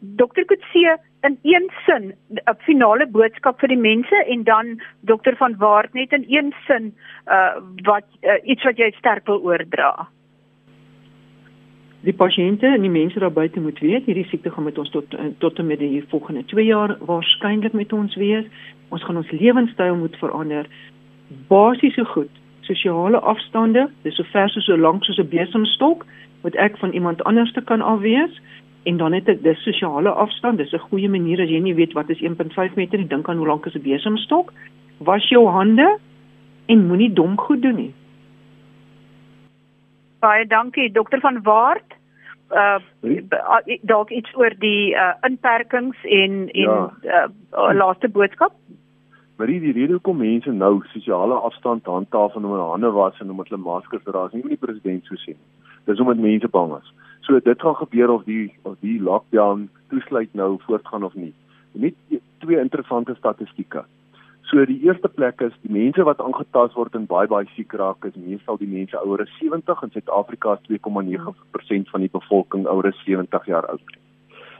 Dokter 0.00 0.44
Kutse 0.44 0.98
in 1.22 1.38
een 1.42 1.70
sin 1.86 2.14
'n 2.30 2.56
finale 2.66 3.06
boodskap 3.06 3.60
vir 3.60 3.68
die 3.68 3.82
mense 3.90 4.24
en 4.26 4.44
dan 4.44 4.80
dokter 5.00 5.36
van 5.36 5.56
Waart 5.56 5.94
net 5.94 6.12
in 6.12 6.24
een 6.28 6.54
sin 6.66 6.94
uh 7.26 7.56
wat 7.82 8.06
uh, 8.22 8.38
iets 8.44 8.64
wat 8.64 8.76
jy 8.76 8.90
sterk 8.90 9.26
wil 9.26 9.42
oordra 9.42 10.08
die 12.06 12.14
pasiënte 12.14 12.68
en 12.70 12.84
die 12.84 12.92
mense 12.92 13.18
daar 13.18 13.34
buite 13.34 13.60
moet 13.60 13.78
weet 13.82 14.06
hierdie 14.06 14.26
siekte 14.30 14.50
gaan 14.54 14.68
met 14.68 14.78
ons 14.78 14.90
tot 14.94 15.14
tot 15.42 15.58
en 15.58 15.66
met 15.66 15.80
die 15.82 16.04
volgende 16.12 16.44
2 16.52 16.64
jaar 16.64 16.96
waarskynlik 17.00 17.74
met 17.74 17.92
ons 17.92 18.14
wees. 18.16 18.46
Ons 18.88 19.04
gaan 19.04 19.18
ons 19.20 19.30
lewenstyl 19.30 19.96
moet 19.96 20.16
verander. 20.16 20.68
Basiese 21.50 22.04
goed, 22.14 22.30
sosiale 22.68 23.20
afstande, 23.32 23.88
dis 24.04 24.16
so 24.16 24.24
ver 24.32 24.48
so 24.52 24.76
lank 24.76 25.04
soos 25.04 25.18
'n 25.18 25.28
besemstok 25.28 26.06
wat 26.42 26.54
ek 26.54 26.78
van 26.78 26.92
iemand 26.92 27.24
anders 27.24 27.52
te 27.52 27.60
kan 27.60 27.80
afwees 27.80 28.40
en 28.88 28.96
dan 28.96 29.12
het 29.12 29.28
ek 29.28 29.42
dis 29.42 29.62
sosiale 29.62 30.10
afstand. 30.10 30.58
Dis 30.58 30.72
'n 30.72 30.88
goeie 30.90 31.08
manier 31.08 31.40
as 31.40 31.48
jy 31.48 31.60
nie 31.60 31.74
weet 31.74 31.92
wat 31.92 32.10
is 32.10 32.20
1.5 32.20 32.74
meter 32.76 32.98
nie, 32.98 33.06
dink 33.06 33.28
aan 33.28 33.36
hoe 33.36 33.46
lank 33.46 33.66
is 33.66 33.74
'n 33.74 33.82
besemstok. 33.82 34.52
Was 34.98 35.28
jou 35.28 35.46
hande 35.46 35.98
en 36.66 36.86
moenie 36.86 37.12
dom 37.12 37.38
goed 37.38 37.62
doen 37.62 37.74
nie. 37.74 37.94
Baie 40.20 40.46
dankie 40.46 40.92
dokter 40.92 41.20
van 41.20 41.42
Waart. 41.42 41.96
Uh 42.50 42.78
dalk 43.82 44.10
iets 44.10 44.34
oor 44.34 44.54
die 44.58 44.94
uh 44.94 45.14
inperkings 45.20 45.96
en 46.04 46.48
en 46.48 46.90
ja. 47.02 47.28
uh 47.52 47.72
laaste 47.72 48.08
boodskap. 48.08 48.52
Maar 49.38 49.46
die 49.46 49.72
rede 49.72 49.92
hoekom 49.92 50.16
mense 50.18 50.50
nou 50.50 50.80
sosiale 50.90 51.34
afstand 51.46 51.86
handhaaf 51.86 52.34
en 52.34 52.42
hulle 52.42 52.64
hande 52.72 52.88
was 52.90 53.20
en 53.22 53.30
omdat 53.30 53.52
hulle 53.52 53.62
maskers 53.62 54.02
dra, 54.02 54.24
is 54.26 54.32
nie 54.34 54.42
met 54.42 54.56
die 54.56 54.64
president 54.64 55.04
so 55.06 55.14
sien. 55.22 55.38
Dis 55.86 56.00
omdat 56.02 56.18
mense 56.24 56.48
bang 56.56 56.72
is. 56.74 56.88
So 57.22 57.38
dit 57.38 57.62
gaan 57.62 57.76
gebeur 57.78 58.10
of 58.16 58.24
die 58.26 58.48
of 58.62 58.74
die 58.82 58.96
lockdown 58.98 59.68
toesluit 59.92 60.34
nou 60.34 60.56
voortgaan 60.64 61.06
of 61.06 61.14
nie. 61.14 61.30
Net 61.72 61.94
twee 62.42 62.58
interessante 62.58 63.14
statistieke. 63.14 63.84
So 64.50 64.66
die 64.66 64.80
eerste 64.88 65.08
plek 65.08 65.46
is 65.46 65.54
die 65.62 65.70
mense 65.70 66.02
wat 66.02 66.20
aangetast 66.24 66.74
word 66.74 66.98
en 66.98 67.06
baie 67.06 67.30
baie 67.30 67.46
siek 67.54 67.78
raak 67.78 68.10
is 68.10 68.18
meestal 68.18 68.58
die 68.58 68.70
mense 68.74 68.98
ouer 69.04 69.22
as 69.22 69.38
70 69.38 69.86
in 69.86 69.94
Suid-Afrika 69.94 70.58
is 70.58 70.66
2,9% 70.82 71.94
van 71.94 72.08
die 72.08 72.14
bevolking 72.18 72.66
ouer 72.66 72.90
as 72.90 73.02
70 73.06 73.50
jaar 73.54 73.70
oud. 73.70 73.98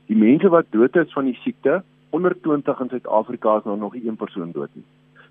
Die 0.07 0.23
mense 0.27 0.55
wat 0.55 0.71
dood 0.71 1.03
is 1.03 1.11
van 1.19 1.33
die 1.33 1.39
siekte 1.43 1.81
onder 2.11 2.37
20 2.41 2.81
in 2.81 2.89
Suid-Afrika 2.89 3.57
is 3.57 3.65
nou 3.65 3.79
nog 3.79 3.95
nie 3.95 4.07
een 4.09 4.17
persoon 4.17 4.53
dood 4.53 4.71
nie. 4.73 4.85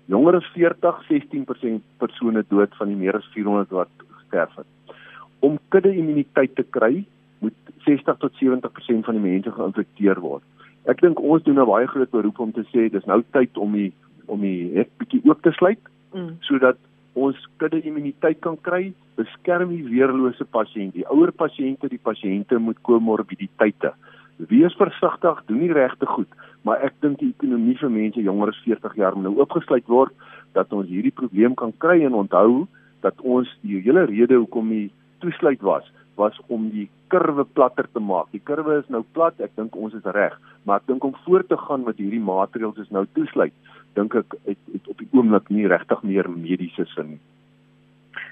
Jonger 0.08 0.38
as 0.38 0.50
40, 0.54 1.02
16% 1.08 1.80
persone 1.98 2.44
dood 2.48 2.76
van 2.76 2.88
die 2.88 2.96
meer 2.96 3.16
as 3.16 3.28
400 3.34 3.70
wat 3.70 3.90
gesterf 4.06 4.54
het. 4.56 4.96
Om 5.38 5.58
kudde 5.68 5.94
immuniteit 5.94 6.54
te 6.54 6.64
kry, 6.64 7.04
moet 7.38 7.54
60 7.84 8.16
tot 8.18 8.32
70% 8.42 9.04
van 9.06 9.18
die 9.18 9.24
mense 9.24 9.52
geïnfekteer 9.52 10.20
word. 10.20 10.44
Ek 10.88 11.00
dink 11.04 11.20
ons 11.20 11.42
doen 11.44 11.60
'n 11.60 11.68
baie 11.68 11.86
groot 11.86 12.10
beroep 12.10 12.38
om 12.38 12.52
te 12.52 12.64
sê 12.72 12.88
dis 12.90 13.04
nou 13.04 13.22
tyd 13.32 13.56
om 13.56 13.72
die 13.72 13.92
om 14.26 14.40
die 14.40 14.72
hek 14.76 14.90
bietjie 14.98 15.22
oop 15.24 15.42
te 15.42 15.52
sluit 15.56 15.80
mm. 16.12 16.36
sodat 16.40 16.76
ons 17.14 17.36
kudde 17.56 17.80
immuniteit 17.82 18.40
kan 18.40 18.56
kry, 18.60 18.92
beskerm 19.16 19.72
die 19.74 19.84
weerlose 19.84 20.44
pasiënt, 20.44 20.94
die 20.94 21.06
ouer 21.10 21.32
pasiënte, 21.32 21.88
die 21.88 22.02
pasiënte 22.02 22.58
met 22.58 22.78
komorbiditeite. 22.82 23.92
Wees 24.38 24.74
versigtig, 24.78 25.40
doen 25.46 25.58
die 25.58 25.72
regte 25.74 26.06
goed, 26.06 26.30
maar 26.62 26.82
ek 26.86 26.94
dink 27.02 27.18
die 27.18 27.32
ekonomie 27.34 27.74
vir 27.80 27.90
mense 27.90 28.22
jonger 28.22 28.52
as 28.52 28.60
40 28.64 28.94
jaar 29.00 29.16
moet 29.16 29.26
nou 29.26 29.40
oopgesluit 29.40 29.86
word 29.90 30.14
dat 30.54 30.72
ons 30.72 30.86
hierdie 30.86 31.14
probleem 31.14 31.56
kan 31.58 31.72
kry 31.82 32.04
en 32.06 32.14
onthou 32.14 32.66
dat 33.02 33.18
ons 33.22 33.50
die 33.66 33.80
hele 33.82 34.06
rede 34.06 34.38
hoekom 34.38 34.70
die 34.74 34.88
toesluit 35.22 35.62
was 35.66 35.86
was 36.18 36.34
om 36.50 36.64
die 36.74 36.88
kurwe 37.14 37.44
platter 37.54 37.86
te 37.94 38.00
maak. 38.02 38.26
Die 38.34 38.42
kurwe 38.42 38.80
is 38.80 38.88
nou 38.90 39.04
plat, 39.14 39.38
ek 39.38 39.52
dink 39.54 39.76
ons 39.78 39.94
is 39.94 40.06
reg, 40.16 40.34
maar 40.66 40.82
ek 40.82 40.88
dink 40.90 41.04
om 41.06 41.14
voort 41.24 41.46
te 41.46 41.58
gaan 41.60 41.84
met 41.86 42.00
hierdie 42.02 42.22
maatreëls 42.22 42.80
is 42.82 42.90
nou 42.94 43.04
toesluit 43.14 43.54
dink 43.98 44.14
ek 44.18 44.38
het, 44.46 44.60
het 44.72 44.88
op 44.90 44.98
die 45.02 45.08
oomblik 45.16 45.50
nie 45.54 45.66
regtig 45.70 46.02
meer 46.06 46.28
mediese 46.30 46.86
sin 46.94 47.14
nie. 47.14 47.20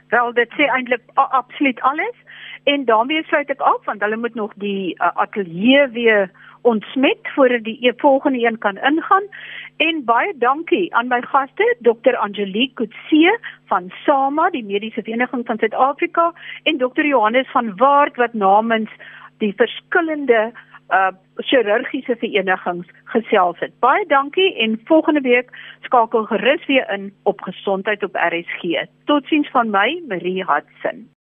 Wel 0.09 0.33
dit 0.33 0.51
sê 0.55 0.69
eintlik 0.71 1.03
absoluut 1.15 1.81
alles. 1.81 2.17
En 2.65 2.85
daarmee 2.85 3.23
sluit 3.25 3.51
ek 3.51 3.61
af 3.61 3.85
want 3.85 4.03
hulle 4.03 4.17
moet 4.17 4.35
nog 4.35 4.53
die 4.63 4.95
uh, 4.95 5.11
ateljee 5.15 5.87
weer 5.95 6.31
ontsmet 6.67 7.19
voordat 7.35 7.65
die 7.65 7.79
e 7.89 7.93
volgende 7.97 8.47
een 8.47 8.59
kan 8.59 8.77
ingaan. 8.77 9.27
En 9.77 10.05
baie 10.05 10.33
dankie 10.39 10.95
aan 10.95 11.09
my 11.09 11.21
gaste 11.23 11.77
Dr 11.81 12.17
Angelique 12.17 12.75
Kutse 12.75 13.39
van 13.67 13.91
SAMA 14.05 14.51
die 14.51 14.65
Mediese 14.65 15.03
Vereniging 15.03 15.47
van 15.47 15.59
Suid-Afrika 15.59 16.33
en 16.63 16.79
Dr 16.79 17.05
Johannes 17.05 17.51
van 17.51 17.77
Waart 17.77 18.17
wat 18.17 18.33
namens 18.33 18.91
die 19.39 19.53
verskillende 19.57 20.53
uh 20.91 21.13
chirurgiese 21.37 22.17
verenigings 22.17 22.87
gesels 23.05 23.59
het. 23.59 23.73
Baie 23.79 24.07
dankie 24.07 24.57
en 24.57 24.81
volgende 24.85 25.21
week 25.21 25.51
skakel 25.81 26.25
gerus 26.25 26.67
weer 26.67 26.91
in 26.91 27.15
op 27.23 27.41
gesondheid 27.41 28.03
op 28.03 28.15
RSG. 28.15 28.87
Totsiens 29.05 29.51
van 29.51 29.71
my, 29.71 30.03
Marie 30.09 30.45
Hudson. 30.45 31.16